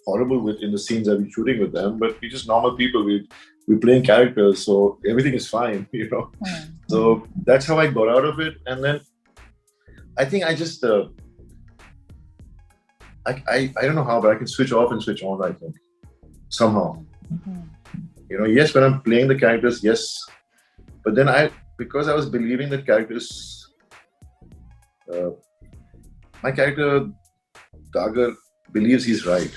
horrible 0.06 0.38
with 0.38 0.62
in 0.62 0.72
the 0.72 0.78
scenes 0.78 1.08
I've 1.08 1.18
been 1.18 1.30
shooting 1.30 1.60
with 1.60 1.72
them. 1.72 1.98
But 1.98 2.20
we're 2.20 2.30
just 2.30 2.48
normal 2.48 2.76
people. 2.76 3.04
We 3.04 3.28
we're 3.68 3.78
playing 3.78 4.04
characters, 4.04 4.64
so 4.64 4.98
everything 5.06 5.34
is 5.34 5.48
fine, 5.48 5.86
you 5.92 6.08
know. 6.08 6.30
Hmm. 6.42 6.75
So 6.88 7.26
that's 7.44 7.66
how 7.66 7.78
I 7.78 7.88
got 7.88 8.08
out 8.08 8.24
of 8.24 8.38
it, 8.40 8.54
and 8.66 8.82
then 8.84 9.00
I 10.16 10.24
think 10.24 10.44
I 10.44 10.54
just 10.54 10.84
uh, 10.84 11.08
I, 13.26 13.42
I 13.48 13.58
I 13.78 13.82
don't 13.82 13.94
know 13.96 14.04
how, 14.04 14.20
but 14.20 14.30
I 14.30 14.36
can 14.36 14.46
switch 14.46 14.72
off 14.72 14.92
and 14.92 15.02
switch 15.02 15.22
on. 15.22 15.42
I 15.42 15.52
think 15.52 15.74
somehow, 16.48 17.02
Mhm. 17.32 17.62
you 18.30 18.38
know. 18.38 18.44
Yes, 18.46 18.74
when 18.74 18.84
I'm 18.84 19.00
playing 19.02 19.28
the 19.28 19.34
characters, 19.44 19.82
yes, 19.82 20.06
but 21.04 21.14
then 21.16 21.28
I 21.28 21.50
because 21.76 22.08
I 22.08 22.14
was 22.14 22.28
believing 22.28 22.70
the 22.70 22.80
characters, 22.82 23.26
uh, 25.12 25.30
my 26.42 26.52
character 26.52 27.08
Dagar 27.92 28.32
believes 28.72 29.04
he's 29.04 29.24
right. 29.26 29.52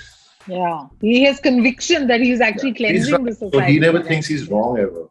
yeah 0.48 0.78
he 1.02 1.24
has 1.24 1.40
conviction 1.46 2.08
that 2.10 2.22
he's 2.26 2.42
actually 2.42 2.70
Yeah, 2.84 2.92
he's 2.94 3.08
cleansing 3.08 3.26
the 3.26 3.34
society. 3.34 3.58
So 3.58 3.72
he 3.74 3.80
never 3.80 4.02
thinks 4.10 4.26
he's 4.34 4.46
wrong 4.52 4.78
ever. 4.84 5.04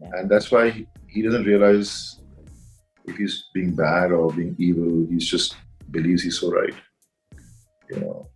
Yeah. 0.00 0.08
And 0.16 0.30
that's 0.32 0.48
why 0.54 0.62
he, 0.70 0.86
he 1.08 1.22
doesn't 1.22 1.44
realize 1.44 2.20
if 3.06 3.16
he's 3.16 3.44
being 3.54 3.74
bad 3.74 4.12
or 4.12 4.32
being 4.32 4.54
evil. 4.58 5.06
He's 5.10 5.28
just 5.28 5.56
believes 5.90 6.22
he's 6.22 6.38
so 6.38 6.50
right. 6.50 6.74
You 7.90 8.00
know. 8.00 8.28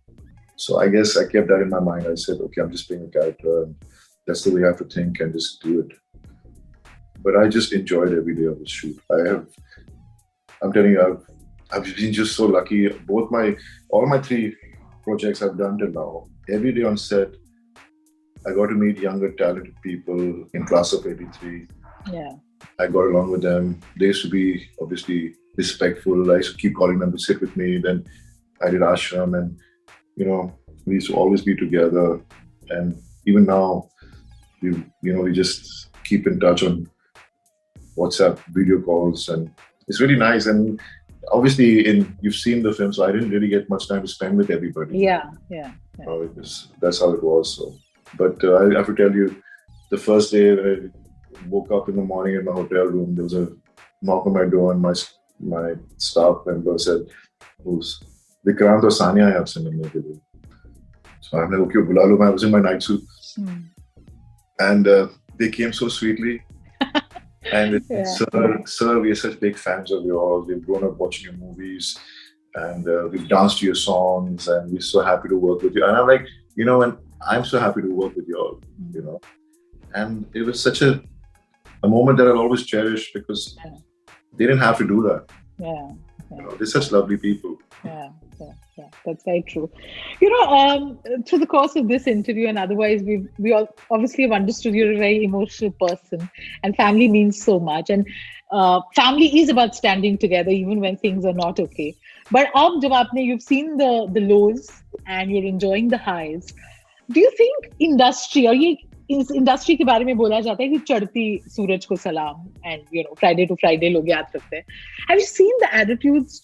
So 0.55 0.79
I 0.79 0.87
guess 0.87 1.17
I 1.17 1.25
kept 1.27 1.47
that 1.47 1.61
in 1.61 1.69
my 1.69 1.79
mind. 1.79 2.07
I 2.07 2.15
said, 2.15 2.37
okay, 2.39 2.61
I'm 2.61 2.71
just 2.71 2.87
playing 2.87 3.05
a 3.05 3.19
character 3.19 3.63
and 3.63 3.75
that's 4.25 4.43
the 4.43 4.51
way 4.51 4.63
I 4.63 4.67
have 4.67 4.77
to 4.77 4.85
think 4.85 5.19
and 5.19 5.33
just 5.33 5.61
do 5.61 5.81
it. 5.81 5.97
But 7.23 7.37
I 7.37 7.47
just 7.47 7.73
enjoyed 7.73 8.13
every 8.13 8.35
day 8.35 8.45
of 8.45 8.59
the 8.59 8.67
shoot. 8.67 8.99
I 9.11 9.27
have 9.27 9.47
I'm 10.61 10.71
telling 10.71 10.91
you, 10.91 11.01
I've 11.01 11.23
I've 11.71 11.95
been 11.95 12.13
just 12.13 12.35
so 12.35 12.45
lucky. 12.45 12.87
Both 12.87 13.31
my 13.31 13.55
all 13.89 14.05
my 14.07 14.19
three 14.21 14.55
projects 15.03 15.41
I've 15.41 15.57
done 15.57 15.77
till 15.77 15.89
now, 15.89 16.27
every 16.49 16.71
day 16.71 16.83
on 16.83 16.97
set, 16.97 17.29
I 18.47 18.53
got 18.53 18.67
to 18.67 18.75
meet 18.75 18.97
younger, 18.97 19.31
talented 19.33 19.75
people 19.81 20.45
in 20.53 20.65
class 20.65 20.93
of 20.93 21.05
83. 21.05 21.67
yeah 22.11 22.31
I 22.79 22.87
got 22.87 23.05
along 23.05 23.31
with 23.31 23.41
them. 23.41 23.79
They 23.97 24.07
used 24.07 24.23
to 24.23 24.29
be 24.29 24.67
obviously 24.81 25.35
respectful. 25.55 26.31
I 26.31 26.37
used 26.37 26.51
to 26.51 26.57
keep 26.57 26.75
calling 26.75 26.99
them 26.99 27.11
to 27.11 27.19
sit 27.19 27.39
with 27.41 27.55
me. 27.55 27.77
Then 27.77 28.05
I 28.61 28.69
did 28.69 28.81
ashram, 28.81 29.37
and 29.37 29.59
you 30.15 30.25
know, 30.25 30.53
we 30.85 30.95
used 30.95 31.09
to 31.09 31.15
always 31.15 31.41
be 31.41 31.55
together. 31.55 32.19
And 32.69 32.97
even 33.25 33.45
now, 33.45 33.89
we 34.61 34.69
you 35.01 35.13
know 35.13 35.21
we 35.21 35.31
just 35.33 35.89
keep 36.03 36.27
in 36.27 36.39
touch 36.39 36.63
on 36.63 36.89
WhatsApp 37.97 38.39
video 38.49 38.81
calls, 38.81 39.29
and 39.29 39.51
it's 39.87 40.01
really 40.01 40.15
nice. 40.15 40.47
And 40.47 40.79
obviously, 41.31 41.87
in 41.87 42.17
you've 42.21 42.35
seen 42.35 42.63
the 42.63 42.73
film, 42.73 42.93
so 42.93 43.05
I 43.05 43.11
didn't 43.11 43.29
really 43.29 43.49
get 43.49 43.69
much 43.69 43.87
time 43.87 44.01
to 44.01 44.07
spend 44.07 44.37
with 44.37 44.49
everybody. 44.49 44.97
yeah 44.97 45.29
yeah 45.49 45.71
yeah. 45.99 46.09
It 46.09 46.35
was, 46.35 46.69
that's 46.81 46.99
how 46.99 47.11
it 47.11 47.23
was. 47.23 47.55
So, 47.55 47.75
but 48.17 48.43
uh, 48.43 48.57
I 48.57 48.73
have 48.75 48.87
to 48.87 48.95
tell 48.95 49.13
you, 49.13 49.41
the 49.91 49.97
first 49.97 50.31
day 50.31 50.55
when 50.55 50.93
I 50.95 51.02
woke 51.49 51.71
up 51.71 51.89
in 51.89 51.95
the 51.95 52.01
morning 52.01 52.35
in 52.35 52.45
my 52.45 52.51
hotel 52.51 52.85
room, 52.85 53.15
there 53.15 53.23
was 53.23 53.33
a 53.33 53.47
knock 54.01 54.25
on 54.27 54.33
my 54.33 54.45
door, 54.45 54.71
and 54.71 54.81
my 54.81 54.93
my 55.39 55.73
staff 55.97 56.37
member 56.45 56.77
said, 56.77 57.01
"Who's 57.63 58.01
Vikrant 58.47 58.83
or 58.83 58.93
Sanya 58.99 59.31
hai 59.31 59.37
aapse 59.39 59.57
milne 59.57 59.89
ke 59.89 60.01
liye?" 60.05 60.19
So 61.21 61.37
I'm 61.39 61.51
like, 61.51 61.61
"Okay, 61.67 61.81
bula 61.81 62.05
lo." 62.05 62.21
I 62.25 62.29
was 62.29 62.43
in 62.43 62.51
my 62.51 62.59
night 62.59 62.83
suit, 62.83 63.03
Hmm. 63.35 63.61
and 64.59 64.87
uh, 64.87 65.07
they 65.39 65.49
came 65.49 65.73
so 65.73 65.87
sweetly. 65.87 66.41
and 67.51 67.75
it, 67.75 67.83
Yeah. 67.89 68.03
sir, 68.05 68.61
sir, 68.65 68.99
we 68.99 69.11
are 69.11 69.15
such 69.23 69.39
big 69.39 69.57
fans 69.57 69.91
of 69.91 70.03
yours. 70.05 70.45
We've 70.47 70.65
grown 70.65 70.83
up 70.89 70.97
watching 70.97 71.25
your 71.29 71.37
movies, 71.45 71.97
and 72.55 72.87
uh, 72.87 73.07
we've 73.11 73.27
danced 73.27 73.59
to 73.59 73.65
your 73.65 73.75
songs, 73.75 74.47
and 74.47 74.71
we're 74.71 74.81
so 74.89 75.01
happy 75.01 75.29
to 75.29 75.37
work 75.47 75.61
with 75.63 75.75
you. 75.75 75.85
And 75.85 75.97
I'm 75.97 76.07
like, 76.07 76.27
you 76.55 76.65
know, 76.65 76.81
and 76.83 76.97
I'm 77.31 77.45
so 77.45 77.59
happy 77.59 77.81
to 77.81 77.89
work 78.01 78.15
with 78.15 78.27
you 78.27 78.37
all, 78.43 78.61
you 78.93 79.01
know. 79.01 79.19
And 79.95 80.25
it 80.33 80.43
was 80.43 80.61
such 80.67 80.81
a 80.81 81.01
a 81.83 81.87
moment 81.87 82.17
that 82.17 82.27
I'll 82.27 82.39
always 82.39 82.65
cherish 82.65 83.11
because 83.13 83.57
yeah. 83.63 83.71
they 84.37 84.45
didn't 84.45 84.61
have 84.61 84.77
to 84.79 84.87
do 84.87 85.01
that. 85.03 85.29
Yeah. 85.59 85.89
yeah. 86.31 86.37
You 86.37 86.43
know, 86.43 86.51
they're 86.51 86.65
such 86.65 86.91
lovely 86.91 87.17
people. 87.17 87.57
Yeah. 87.83 88.09
Yeah, 88.39 88.53
yeah, 88.77 88.89
that's 89.05 89.23
very 89.23 89.43
true. 89.43 89.69
You 90.19 90.29
know, 90.29 90.49
um, 90.49 90.99
through 91.25 91.39
the 91.39 91.47
course 91.47 91.75
of 91.75 91.87
this 91.87 92.07
interview 92.07 92.47
and 92.47 92.57
otherwise, 92.57 93.03
we 93.03 93.27
we 93.37 93.53
all 93.53 93.67
obviously 93.91 94.23
have 94.23 94.31
understood 94.31 94.73
you're 94.73 94.93
a 94.93 94.97
very 94.97 95.23
emotional 95.23 95.71
person, 95.71 96.29
and 96.63 96.75
family 96.75 97.07
means 97.07 97.41
so 97.41 97.59
much. 97.59 97.91
And 97.91 98.07
uh, 98.51 98.81
family 98.95 99.39
is 99.39 99.49
about 99.49 99.75
standing 99.75 100.17
together 100.17 100.49
even 100.49 100.79
when 100.79 100.97
things 100.97 101.25
are 101.25 101.33
not 101.33 101.59
okay. 101.59 101.95
But 102.31 102.47
um, 102.55 102.81
Jawapne, 102.81 103.23
you've 103.23 103.43
seen 103.43 103.77
the 103.77 104.07
the 104.11 104.21
lows 104.21 104.67
and 105.05 105.31
you're 105.31 105.45
enjoying 105.45 105.89
the 105.89 105.97
highs. 105.99 106.53
Do 107.11 107.19
you 107.19 107.31
think 107.37 107.73
industry 107.79 108.47
or 108.47 108.55
ये 108.55 108.77
इस 109.09 109.31
industry 109.31 109.75
के 109.75 109.83
बारे 109.83 110.05
में 110.05 110.17
बोला 110.17 110.39
जाता 110.39 110.63
है 110.63 110.69
कि 110.69 110.77
चढ़ती 110.77 111.43
सूरज 111.47 111.85
को 111.85 111.95
सलाम 111.95 112.49
and 112.65 112.81
you 112.93 113.01
know 113.01 113.15
Friday 113.15 113.45
to 113.45 113.55
Friday 113.55 113.89
लोग 113.89 114.09
याद 114.09 114.25
करते 114.33 114.55
हैं। 114.55 114.63
Attitudes 115.81 116.41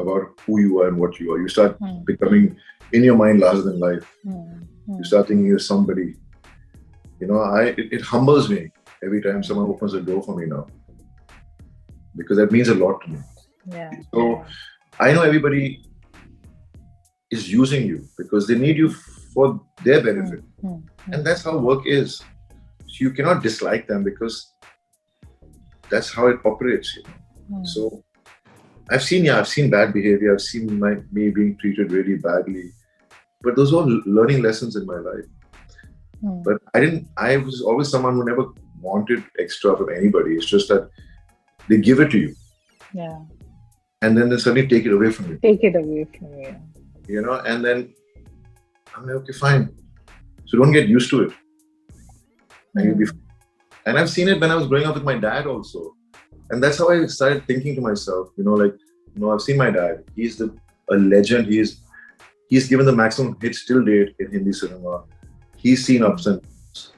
about 0.00 0.22
who 0.46 0.60
you 0.60 0.80
are 0.80 0.88
and 0.88 0.96
what 0.98 1.18
you 1.20 1.32
are. 1.32 1.38
You 1.40 1.48
start 1.48 1.76
Hmm. 1.80 2.02
becoming 2.10 2.56
in 2.92 3.04
your 3.08 3.16
mind 3.16 3.40
larger 3.40 3.62
than 3.68 3.78
life. 3.78 4.06
Hmm. 4.24 4.96
You 4.98 5.04
start 5.04 5.28
thinking 5.28 5.46
you're 5.46 5.58
somebody. 5.72 6.08
You 7.20 7.26
know, 7.28 7.40
I 7.40 7.62
it, 7.80 7.92
it 7.98 8.02
humbles 8.02 8.48
me 8.54 8.60
every 9.04 9.20
time 9.26 9.42
someone 9.42 9.68
opens 9.74 9.94
a 9.94 10.00
door 10.00 10.22
for 10.22 10.34
me 10.40 10.46
now 10.46 10.66
because 12.16 12.36
that 12.38 12.50
means 12.56 12.68
a 12.68 12.74
lot 12.74 13.00
to 13.02 13.10
me. 13.10 13.18
yeah 13.76 13.90
So 14.14 14.44
I 15.06 15.12
know 15.12 15.22
everybody 15.22 15.64
is 17.30 17.52
using 17.52 17.86
you 17.86 17.98
because 18.18 18.46
they 18.48 18.58
need 18.58 18.76
you 18.76 18.88
for 19.34 19.46
their 19.84 20.00
benefit, 20.08 20.42
Hmm. 20.62 20.76
Hmm. 21.04 21.12
and 21.12 21.26
that's 21.26 21.44
how 21.44 21.56
work 21.70 21.82
is. 21.86 22.16
So 22.92 22.96
you 23.04 23.10
cannot 23.18 23.42
dislike 23.48 23.86
them 23.90 24.02
because 24.10 24.34
that's 25.90 26.10
how 26.16 26.26
it 26.32 26.40
operates. 26.44 26.88
You 26.96 27.02
know? 27.48 27.64
So 27.74 27.82
I've 28.90 29.02
seen, 29.02 29.24
yeah, 29.24 29.38
I've 29.38 29.48
seen 29.48 29.70
bad 29.70 29.92
behavior. 29.92 30.32
I've 30.32 30.40
seen 30.40 30.78
my 30.78 30.96
me 31.12 31.30
being 31.30 31.56
treated 31.58 31.92
really 31.92 32.16
badly, 32.16 32.72
but 33.42 33.56
those 33.56 33.72
are 33.72 33.86
learning 33.86 34.42
lessons 34.42 34.76
in 34.76 34.86
my 34.86 34.98
life. 34.98 35.26
Hmm. 36.20 36.42
But 36.42 36.58
I 36.74 36.80
didn't. 36.80 37.08
I 37.16 37.36
was 37.36 37.62
always 37.62 37.90
someone 37.90 38.14
who 38.14 38.24
never 38.24 38.46
wanted 38.80 39.22
extra 39.38 39.76
from 39.76 39.90
anybody. 39.90 40.34
It's 40.34 40.46
just 40.46 40.68
that 40.68 40.90
they 41.68 41.78
give 41.78 42.00
it 42.00 42.10
to 42.10 42.18
you, 42.18 42.34
yeah 42.92 43.18
and 44.02 44.16
then 44.16 44.28
they 44.28 44.36
suddenly 44.36 44.66
take 44.66 44.86
it 44.86 44.92
away 44.92 45.10
from 45.10 45.30
you. 45.30 45.38
take 45.38 45.62
it 45.62 45.76
away 45.76 46.06
from 46.16 46.32
you 46.38 46.56
You 47.06 47.22
know, 47.22 47.34
and 47.40 47.64
then 47.64 47.94
I'm 48.96 49.06
like, 49.06 49.16
okay, 49.16 49.32
fine. 49.32 49.70
So 50.46 50.58
don't 50.58 50.72
get 50.72 50.88
used 50.88 51.10
to 51.10 51.24
it, 51.24 51.32
and 52.74 52.84
you'll 52.84 52.98
be. 52.98 53.06
And 53.86 53.98
I've 53.98 54.10
seen 54.10 54.28
it 54.28 54.40
when 54.40 54.50
I 54.50 54.56
was 54.56 54.66
growing 54.66 54.86
up 54.86 54.94
with 54.94 55.04
my 55.04 55.16
dad 55.18 55.46
also, 55.46 55.94
and 56.50 56.62
that's 56.62 56.78
how 56.78 56.88
I 56.90 57.06
started 57.06 57.46
thinking 57.46 57.74
to 57.76 57.80
myself. 57.80 58.28
You 58.36 58.44
know, 58.44 58.54
like, 58.54 58.74
you 59.14 59.20
know, 59.20 59.30
I've 59.30 59.40
seen 59.40 59.56
my 59.56 59.70
dad. 59.70 60.04
He's 60.14 60.36
the 60.36 60.54
a 60.90 60.96
legend. 60.96 61.46
He's 61.46 61.82
he's 62.48 62.68
given 62.68 62.86
the 62.86 62.92
maximum 62.92 63.36
hits 63.40 63.64
till 63.64 63.84
date 63.84 64.14
in 64.18 64.30
Hindi 64.30 64.52
cinema. 64.52 65.04
He's 65.56 65.84
seen 65.84 66.02
ups 66.02 66.26
and 66.26 66.42
downs, 66.42 66.92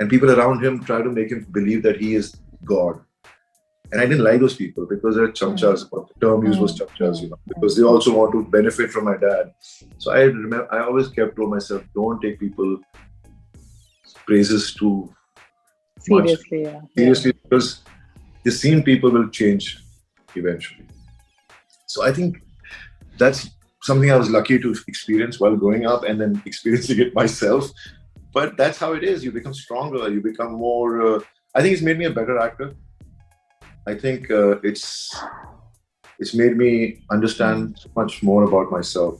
and 0.00 0.10
people 0.10 0.30
around 0.30 0.64
him 0.64 0.82
try 0.84 1.02
to 1.02 1.10
make 1.10 1.30
him 1.30 1.46
believe 1.52 1.82
that 1.82 1.98
he 2.00 2.14
is 2.14 2.36
God. 2.64 3.00
And 3.92 4.00
I 4.00 4.06
didn't 4.06 4.24
like 4.24 4.40
those 4.40 4.56
people 4.56 4.84
because 4.84 5.14
they're 5.14 5.28
chamchas. 5.28 5.86
What 5.90 6.06
hmm. 6.06 6.12
the 6.18 6.26
term 6.26 6.44
used 6.44 6.60
was 6.60 6.76
hmm. 6.76 6.84
chamchas, 6.84 7.22
you 7.22 7.28
know, 7.28 7.38
because 7.46 7.76
they 7.76 7.84
also 7.84 8.16
want 8.16 8.32
to 8.32 8.44
benefit 8.44 8.90
from 8.90 9.04
my 9.04 9.16
dad. 9.16 9.52
So 9.98 10.12
I 10.12 10.22
remember, 10.22 10.72
I 10.74 10.84
always 10.84 11.08
kept 11.08 11.36
to 11.36 11.46
myself, 11.46 11.82
don't 11.94 12.20
take 12.20 12.40
people 12.40 12.78
praises 14.26 14.74
too 14.74 15.14
seriously 16.00 16.62
yeah 16.62 16.80
seriously 16.96 17.32
because 17.32 17.82
the 18.46 18.52
seen 18.52 18.80
people 18.80 19.10
will 19.10 19.28
change 19.28 19.64
eventually. 20.36 20.86
So 21.86 22.04
I 22.08 22.12
think 22.12 22.42
that's 23.18 23.50
something 23.82 24.10
I 24.12 24.16
was 24.22 24.30
lucky 24.30 24.56
to 24.60 24.70
experience 24.86 25.40
while 25.40 25.56
growing 25.56 25.84
up 25.92 26.04
and 26.04 26.20
then 26.20 26.40
experiencing 26.46 27.00
it 27.00 27.14
myself. 27.22 27.64
But 28.32 28.56
that's 28.56 28.78
how 28.78 28.92
it 28.92 29.02
is. 29.02 29.24
You 29.24 29.32
become 29.32 29.54
stronger. 29.54 30.08
You 30.14 30.20
become 30.20 30.52
more. 30.52 30.90
Uh, 31.06 31.20
I 31.56 31.60
think 31.60 31.72
it's 31.74 31.82
made 31.82 31.98
me 31.98 32.04
a 32.04 32.16
better 32.20 32.38
actor. 32.38 32.68
I 33.92 33.94
think 33.94 34.30
uh, 34.30 34.60
it's 34.70 34.84
it's 36.20 36.34
made 36.42 36.56
me 36.56 36.70
understand 37.10 37.78
so 37.82 37.90
much 37.96 38.22
more 38.22 38.44
about 38.44 38.70
myself. 38.70 39.14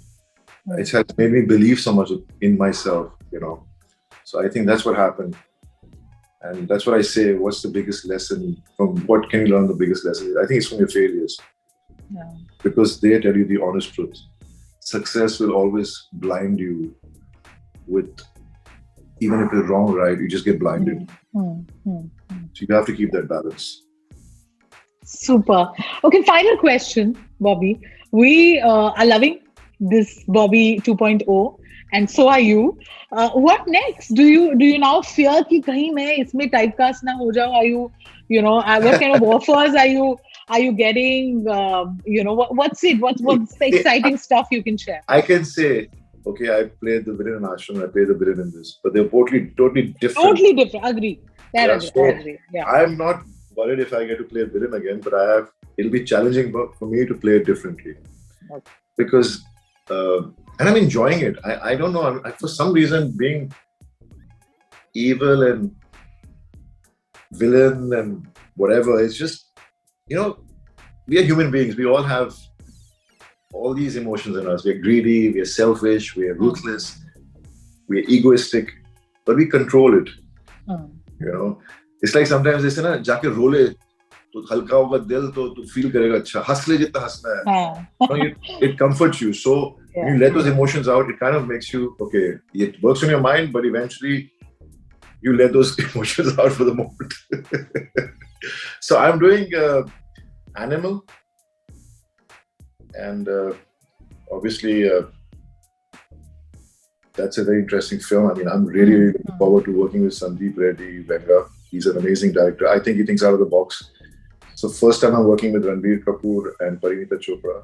It 0.83 0.89
has 0.91 1.07
made 1.19 1.33
me 1.33 1.43
believe 1.55 1.81
so 1.81 1.93
much 1.93 2.11
in 2.41 2.57
myself. 2.57 3.13
You 3.33 3.41
know. 3.41 3.67
So 4.25 4.45
I 4.45 4.49
think 4.49 4.67
that's 4.67 4.85
what 4.85 4.97
happened. 4.97 5.35
And 6.43 6.69
that's 6.69 6.87
what 6.87 6.97
I 6.97 7.03
say. 7.03 7.35
What's 7.35 7.63
the 7.63 7.69
biggest 7.69 8.07
lesson 8.07 8.63
from 8.77 8.99
what 9.07 9.29
can 9.31 9.47
you 9.47 9.55
learn? 9.55 9.67
The 9.67 9.75
biggest 9.75 10.05
lesson? 10.05 10.37
I 10.43 10.47
think 10.47 10.59
it's 10.59 10.69
from 10.69 10.79
your 10.79 10.89
failures 10.89 11.39
yeah 12.11 12.31
because 12.63 13.01
they 13.01 13.19
tell 13.21 13.37
you 13.37 13.47
the 13.47 13.61
honest 13.63 13.93
truth. 13.95 14.17
Success 14.81 15.41
will 15.41 15.53
always 15.53 15.91
blind 16.13 16.59
you 16.59 16.95
with, 17.87 18.11
even 19.21 19.41
if 19.41 19.53
you're 19.53 19.67
wrong, 19.67 19.93
right? 19.93 20.19
You 20.19 20.29
just 20.29 20.45
get 20.45 20.59
blinded. 20.61 21.09
Hmm. 21.33 21.61
Hmm. 21.85 22.07
So 22.55 22.67
you 22.69 22.75
have 22.75 22.87
to 22.87 22.97
keep 23.01 23.11
that 23.13 23.29
balance. 23.29 23.83
Super. 25.05 25.71
Okay, 26.05 26.23
final 26.23 26.57
question, 26.59 27.17
Bobby. 27.41 27.81
We 28.13 28.61
uh, 28.61 28.91
are 28.99 29.07
loving 29.07 29.41
this 29.79 30.25
Bobby 30.29 30.81
2.0, 30.81 31.59
and 31.94 32.10
so 32.10 32.28
are 32.30 32.40
you. 32.40 32.78
Uh, 33.12 33.30
what 33.32 33.68
next? 33.68 34.14
Do 34.20 34.24
you 34.24 34.56
do 34.56 34.66
you 34.66 34.80
now 34.80 35.02
fear 35.02 35.44
कि 35.50 35.60
कहीं 35.70 35.92
मैं 35.96 36.12
इसमें 36.18 36.50
typecast 36.52 37.04
ना 37.04 37.14
हो 37.22 37.32
जाऊँ? 37.38 37.56
Are 37.62 37.66
you, 37.66 37.92
you 38.30 38.42
know, 38.42 38.58
uh, 38.60 38.80
what 38.82 39.00
kind 39.00 39.16
of 39.16 39.24
offers 39.24 39.76
are 39.76 39.88
you 39.88 40.18
are 40.50 40.60
you 40.60 40.72
getting? 40.74 41.48
Um, 41.48 42.00
you 42.06 42.24
know, 42.24 42.34
what, 42.34 42.56
what's 42.56 42.84
it? 42.84 43.02
What's 43.02 43.22
what's 43.22 43.58
the 43.58 43.68
exciting 43.68 44.18
stuff 44.18 44.48
you 44.52 44.64
can 44.64 44.78
share? 44.78 45.02
I 45.08 45.22
can 45.22 45.44
say, 45.46 45.90
okay, 46.26 46.50
I 46.58 46.64
played 46.86 47.06
the 47.06 47.14
villain 47.14 47.38
in 47.38 47.50
Ashram, 47.52 47.84
I 47.84 47.88
played 47.92 48.08
the 48.08 48.18
villain 48.24 48.40
in 48.40 48.52
this, 48.52 48.80
but 48.84 48.94
they're 48.94 49.08
totally, 49.10 49.52
totally 49.58 49.88
different. 50.00 50.28
Totally 50.30 50.54
different. 50.54 50.86
Agree. 50.88 51.20
That 51.54 51.68
Yeah, 51.70 51.76
agree. 51.76 51.92
so- 51.96 52.06
I 52.06 52.10
agree. 52.20 52.38
Yeah. 52.54 52.66
I'm 52.66 52.98
not 52.98 53.24
worried 53.56 53.80
if 53.80 53.94
I 53.94 54.06
get 54.06 54.18
to 54.20 54.24
play 54.24 54.42
a 54.42 54.46
villain 54.46 54.74
again, 54.82 55.02
but 55.02 55.14
I 55.14 55.24
have. 55.34 55.50
It'll 55.78 55.92
be 55.92 56.04
challenging 56.06 56.52
for 56.52 56.64
for 56.80 56.88
me 56.94 57.06
to 57.06 57.16
play 57.26 57.36
it 57.42 57.46
differently, 57.46 57.96
Okay. 58.52 58.72
because, 59.02 59.30
um 59.90 60.36
and 60.59 60.69
I'm 60.69 60.77
enjoying 60.77 61.21
it. 61.21 61.37
I, 61.45 61.71
I 61.71 61.75
don't 61.77 61.93
know. 61.93 62.03
I'm, 62.03 62.21
I, 62.25 62.31
for 62.33 62.49
some 62.49 62.73
reason, 62.73 63.13
being 63.17 63.53
evil 64.95 65.43
and 65.43 65.75
villain 67.33 67.93
and 67.93 68.27
whatever, 68.57 69.03
it's 69.03 69.17
just, 69.17 69.59
you 70.09 70.17
know, 70.17 70.39
we 71.07 71.19
are 71.19 71.23
human 71.23 71.51
beings. 71.51 71.77
We 71.77 71.87
all 71.87 72.03
have 72.03 72.35
all 73.53 73.75
these 73.75 73.97
emotions 73.97 74.37
in 74.37 74.47
us. 74.47 74.65
We're 74.65 74.79
greedy, 74.79 75.33
we're 75.33 75.45
selfish, 75.45 76.17
we're 76.17 76.35
ruthless, 76.35 77.01
we're 77.89 78.05
egoistic, 78.09 78.71
but 79.25 79.37
we 79.37 79.47
control 79.47 79.97
it. 79.97 80.09
Hmm. 80.69 80.87
You 81.21 81.33
know, 81.33 81.63
it's 82.03 82.15
like 82.15 82.27
sometimes 82.27 82.63
they 82.63 82.71
say, 82.71 82.83
na, 82.83 82.99
jaake 82.99 83.35
role 83.37 83.75
तो 84.37 84.55
हल्का 84.55 84.77
होगा 84.77 84.99
दिल 85.11 85.27
तो 85.35 85.49
तू 85.57 85.63
feel 85.73 85.91
करेगा 85.91 86.17
अच्छा 86.17 86.45
हंस 86.49 86.69
ले 86.69 86.77
जितना 86.79 87.03
हंसना 87.03 87.31
है 87.51 88.27
it 88.69 88.83
you 89.99 90.17
let 90.21 90.35
those 90.37 90.49
emotions 90.49 90.89
out 90.95 91.11
it 91.11 91.19
kind 91.21 91.37
of 91.37 91.45
makes 91.51 91.69
you 91.75 91.85
okay 92.07 92.25
it 92.65 92.75
works 92.87 93.05
on 93.07 93.13
your 93.13 93.21
mind 93.27 93.53
but 93.53 93.69
eventually 93.69 94.17
you 95.27 95.33
let 95.37 95.55
those 95.55 95.71
emotions 95.85 96.33
out 96.43 96.57
for 96.57 96.67
the 96.71 96.75
moment 96.81 97.15
so 98.89 98.99
i'm 99.05 99.23
doing 99.23 99.57
uh, 99.63 99.81
animal 100.67 100.99
and 103.07 103.33
uh, 103.39 103.53
obviously 104.39 104.77
uh, 104.91 105.03
that's 107.17 107.39
a 107.39 107.45
very 107.45 107.61
interesting 107.61 107.99
film. 107.99 108.31
I 108.31 108.35
mean, 108.35 108.49
I'm 108.49 108.67
really, 108.67 108.93
mm-hmm. 108.93 109.19
looking 109.19 109.39
forward 109.39 109.65
to 109.65 109.77
working 109.77 110.03
with 110.05 110.13
Sandeep 110.13 110.59
Reddy 110.63 111.03
Vanga. 111.05 111.49
He's 111.71 111.87
an 111.87 111.97
amazing 111.97 112.33
director. 112.33 112.69
I 112.69 112.79
think 112.79 112.99
he 112.99 113.05
thinks 113.05 113.23
out 113.23 113.33
of 113.33 113.41
the 113.41 113.47
box. 113.47 113.91
So 114.57 114.71
first 114.71 115.03
time 115.03 115.15
I'm 115.15 115.25
working 115.25 115.53
with 115.53 115.67
Ranbir 115.67 116.03
Kapoor 116.03 116.53
and 116.61 116.81
Parineeti 116.81 117.19
Chopra. 117.21 117.63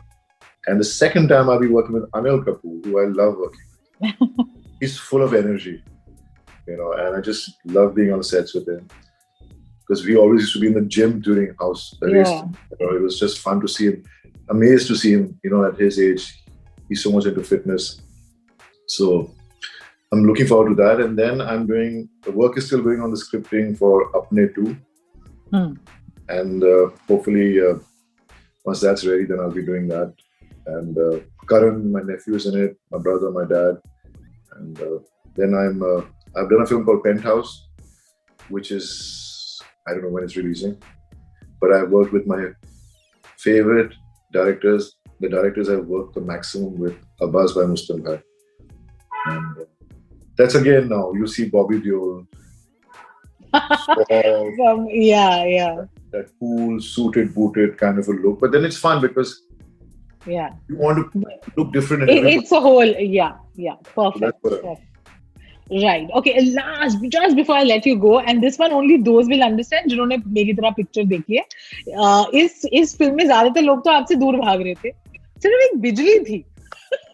And 0.66 0.78
the 0.78 0.84
second 0.84 1.28
time 1.28 1.48
I'll 1.48 1.58
be 1.58 1.66
working 1.66 1.94
with 1.94 2.10
Anil 2.10 2.44
Kapoor, 2.44 2.84
who 2.84 3.00
I 3.00 3.06
love 3.06 3.36
working 3.38 3.66
with. 3.98 4.46
He's 4.80 4.98
full 4.98 5.22
of 5.22 5.32
energy, 5.32 5.82
you 6.68 6.76
know, 6.76 6.92
and 6.92 7.16
I 7.16 7.22
just 7.22 7.50
love 7.64 7.94
being 7.94 8.12
on 8.12 8.22
sets 8.22 8.54
with 8.54 8.68
him. 8.68 8.86
Because 9.80 10.04
we 10.04 10.18
always 10.18 10.42
used 10.42 10.52
to 10.52 10.60
be 10.60 10.66
in 10.66 10.74
the 10.74 10.82
gym 10.82 11.22
during 11.22 11.54
house. 11.58 11.96
Yeah. 12.02 12.44
You 12.78 12.86
know, 12.86 12.94
it 12.94 13.00
was 13.00 13.18
just 13.18 13.38
fun 13.38 13.62
to 13.62 13.68
see 13.68 13.86
him, 13.86 14.04
amazed 14.50 14.86
to 14.88 14.94
see 14.94 15.12
him, 15.12 15.40
you 15.42 15.48
know, 15.48 15.64
at 15.64 15.78
his 15.78 15.98
age. 15.98 16.44
He's 16.90 17.02
so 17.02 17.10
much 17.10 17.24
into 17.24 17.42
fitness. 17.42 18.02
So 18.86 19.34
I'm 20.12 20.26
looking 20.26 20.46
forward 20.46 20.68
to 20.68 20.74
that. 20.82 21.00
And 21.00 21.18
then 21.18 21.40
I'm 21.40 21.66
doing 21.66 22.10
the 22.20 22.32
work 22.32 22.58
is 22.58 22.66
still 22.66 22.82
going 22.82 23.00
on 23.00 23.10
the 23.10 23.16
scripting 23.16 23.78
for 23.78 24.12
Apne 24.12 24.54
2. 24.54 24.76
Hmm. 25.52 25.72
And 26.28 26.62
uh, 26.62 26.90
hopefully, 27.08 27.60
uh, 27.60 27.74
once 28.64 28.80
that's 28.80 29.06
ready, 29.06 29.24
then 29.24 29.40
I'll 29.40 29.50
be 29.50 29.64
doing 29.64 29.88
that. 29.88 30.14
And 30.66 30.96
uh, 30.96 31.20
Karan, 31.48 31.90
my 31.90 32.00
nephew, 32.02 32.34
is 32.34 32.46
in 32.46 32.60
it, 32.60 32.76
my 32.90 32.98
brother, 32.98 33.30
my 33.30 33.44
dad. 33.44 33.78
And 34.56 34.80
uh, 34.80 34.98
then 35.34 35.54
I'm 35.54 35.82
uh, 35.82 36.02
I've 36.36 36.50
done 36.50 36.62
a 36.62 36.66
film 36.66 36.84
called 36.84 37.02
Penthouse, 37.02 37.68
which 38.48 38.70
is 38.70 39.60
I 39.86 39.92
don't 39.92 40.02
know 40.02 40.10
when 40.10 40.24
it's 40.24 40.36
releasing, 40.36 40.80
but 41.60 41.72
I've 41.72 41.90
worked 41.90 42.12
with 42.12 42.26
my 42.26 42.50
favorite 43.38 43.92
directors, 44.32 44.96
the 45.20 45.28
directors 45.28 45.68
I've 45.68 45.86
worked 45.86 46.14
the 46.14 46.20
maximum 46.20 46.78
with, 46.78 46.96
Abbas 47.20 47.52
by 47.52 47.62
Mustan 47.62 48.02
Bhai. 48.04 48.20
And 49.26 49.58
uh, 49.58 49.64
that's 50.36 50.54
again 50.54 50.88
now, 50.88 51.12
you 51.12 51.26
see 51.26 51.48
Bobby 51.48 51.80
Deol. 51.80 52.26
um, 53.54 54.86
yeah, 54.88 55.44
yeah 55.44 55.84
That 56.11 56.29
cool, 56.39 56.79
suited, 56.79 57.33
booted 57.35 57.77
kind 57.77 57.99
of 57.99 58.07
a 58.07 58.11
look. 58.11 58.39
But 58.39 58.51
then 58.51 58.65
it's 58.65 58.77
fun 58.77 59.01
because 59.01 59.41
yeah, 60.25 60.51
you 60.69 60.77
want 60.77 61.11
to 61.13 61.23
look 61.57 61.73
different. 61.73 62.09
It, 62.09 62.25
it's 62.25 62.51
a 62.51 62.59
whole, 62.59 62.85
yeah, 62.85 63.33
yeah, 63.55 63.75
perfect. 63.95 64.37
So 64.43 64.77
Right. 65.69 66.07
Okay. 66.15 66.51
Last, 66.51 66.97
just 67.09 67.35
before 67.35 67.55
I 67.55 67.63
let 67.63 67.85
you 67.85 67.97
go, 67.97 68.19
and 68.19 68.41
this 68.41 68.57
one 68.57 68.71
only 68.71 68.97
those 68.97 69.27
will 69.27 69.43
understand 69.43 69.89
जिन्होंने 69.89 70.17
मेरी 70.37 70.53
तरह 70.59 70.69
picture 70.77 71.05
देखी 71.05 71.35
है. 71.35 71.43
Uh, 71.99 72.25
इस 72.33 72.61
इस 72.73 72.97
film 72.97 73.15
में 73.15 73.25
ज्यादातर 73.25 73.61
लोग 73.61 73.83
तो 73.85 73.91
आपसे 73.91 74.15
दूर 74.15 74.37
भाग 74.39 74.61
रहे 74.61 74.73
थे. 74.83 74.91
सिर्फ 75.43 75.63
एक 75.65 75.79
बिजली 75.81 76.19
थी. 76.29 76.43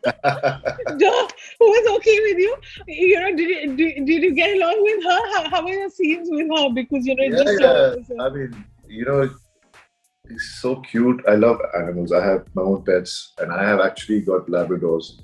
जो 1.01 1.11
who 1.59 1.69
was 1.71 1.89
okay 1.95 2.19
with 2.27 2.37
you? 2.45 2.55
You 2.87 3.19
know, 3.21 3.31
did 3.35 3.49
you, 3.49 3.75
did, 3.75 4.05
did 4.05 4.23
you 4.23 4.33
get 4.35 4.55
along 4.55 4.83
with 4.83 5.03
her? 5.03 5.19
How, 5.33 5.49
how 5.49 5.63
were 5.63 5.73
your 5.73 5.89
scenes 5.89 6.29
with 6.29 6.47
her? 6.55 6.69
Because 6.73 7.07
you 7.07 7.15
know, 7.15 7.23
yeah, 7.23 7.43
just 7.43 7.61
yeah. 7.61 7.95
So, 8.07 8.21
I 8.21 8.29
mean, 8.29 8.65
you 8.88 9.04
know, 9.04 9.30
it's 10.24 10.58
so 10.60 10.76
cute. 10.76 11.22
I 11.28 11.34
love 11.34 11.60
animals. 11.74 12.12
I 12.12 12.24
have 12.24 12.46
my 12.54 12.62
own 12.62 12.84
pets, 12.84 13.32
and 13.38 13.52
I 13.52 13.64
have 13.64 13.80
actually 13.80 14.22
got 14.22 14.46
Labradors, 14.46 15.20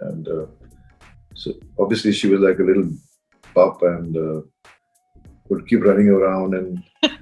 and. 0.00 0.28
Uh, 0.28 0.46
so 1.38 1.52
obviously 1.78 2.12
she 2.12 2.26
was 2.26 2.40
like 2.40 2.58
a 2.58 2.64
little 2.64 2.90
pup 3.54 3.80
and 3.82 4.16
uh, 4.16 4.40
would 5.48 5.66
keep 5.68 5.84
running 5.84 6.08
around 6.08 6.54
and 6.54 6.82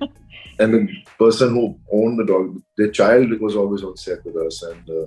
and 0.59 0.73
the 0.75 0.89
person 1.19 1.51
who 1.51 1.79
owned 1.93 2.19
the 2.19 2.25
dog, 2.25 2.59
their 2.79 2.91
child 2.91 3.39
was 3.41 3.55
always 3.55 3.83
on 3.85 3.97
set 3.97 4.25
with 4.25 4.37
us 4.37 4.63
and 4.63 4.91
uh, 4.91 5.07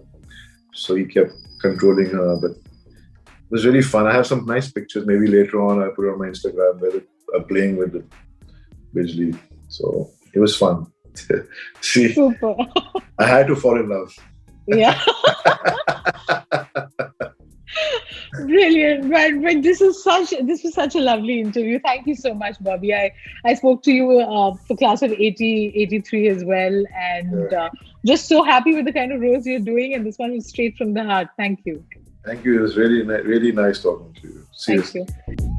so 0.74 0.94
he 0.94 1.06
kept 1.06 1.34
controlling 1.60 2.12
her. 2.12 2.38
But 2.40 2.52
it 2.52 3.50
was 3.50 3.66
really 3.66 3.82
fun. 3.82 4.06
I 4.06 4.14
have 4.14 4.28
some 4.28 4.46
nice 4.46 4.72
pictures. 4.72 5.08
Maybe 5.08 5.26
later 5.26 5.60
on 5.60 5.82
I'll 5.82 5.92
put 5.92 6.06
it 6.06 6.14
on 6.14 6.20
my 6.20 6.28
Instagram 6.28 6.80
where 6.80 7.02
I'm 7.36 7.46
playing 7.46 7.78
with 7.78 7.94
the 7.94 8.04
Bijli. 8.96 9.38
So 9.70 10.12
it 10.34 10.40
was 10.40 10.56
fun. 10.56 10.92
See, 11.82 12.14
Super. 12.14 12.56
I 13.18 13.26
had 13.26 13.48
to 13.48 13.56
fall 13.56 13.80
in 13.80 13.90
love. 13.90 14.16
Yeah. 14.68 15.00
Brilliant, 18.34 19.12
but, 19.12 19.42
but 19.42 19.64
this 19.64 19.82
is 19.82 20.04
such 20.04 20.34
this 20.44 20.64
was 20.64 20.74
such 20.74 20.96
a 20.96 21.00
lovely 21.00 21.40
interview. 21.40 21.80
Thank 21.80 22.08
you 22.08 22.16
so 22.16 22.34
much, 22.34 22.56
Bobby. 22.62 22.94
I, 22.94 23.12
I 23.44 23.56
spoke 23.56 23.84
to 23.84 23.92
you 23.92 24.20
uh, 24.20 24.56
for 24.68 24.78
class 24.78 25.02
of 25.02 25.12
80, 25.12 25.74
83 25.76 26.28
as 26.30 26.46
well, 26.46 26.84
and 26.96 27.54
uh, 27.54 27.70
just 28.06 28.28
so 28.28 28.44
happy 28.44 28.76
with 28.76 28.86
the 28.86 28.94
kind 28.94 29.12
of 29.12 29.20
roles 29.20 29.46
you're 29.46 29.60
doing. 29.60 29.94
And 29.94 30.06
this 30.06 30.18
one 30.18 30.34
was 30.34 30.48
straight 30.48 30.78
from 30.78 30.94
the 30.94 31.04
heart. 31.04 31.30
Thank 31.38 31.62
you. 31.66 31.84
Thank 32.26 32.46
you. 32.46 32.60
It 32.60 32.62
was 32.62 32.78
really 32.78 33.04
really 33.04 33.52
nice 33.52 33.82
talking 33.82 34.14
to 34.22 34.28
you. 34.28 34.48
Seriously. 34.52 35.08
Thank 35.26 35.42
you. 35.42 35.59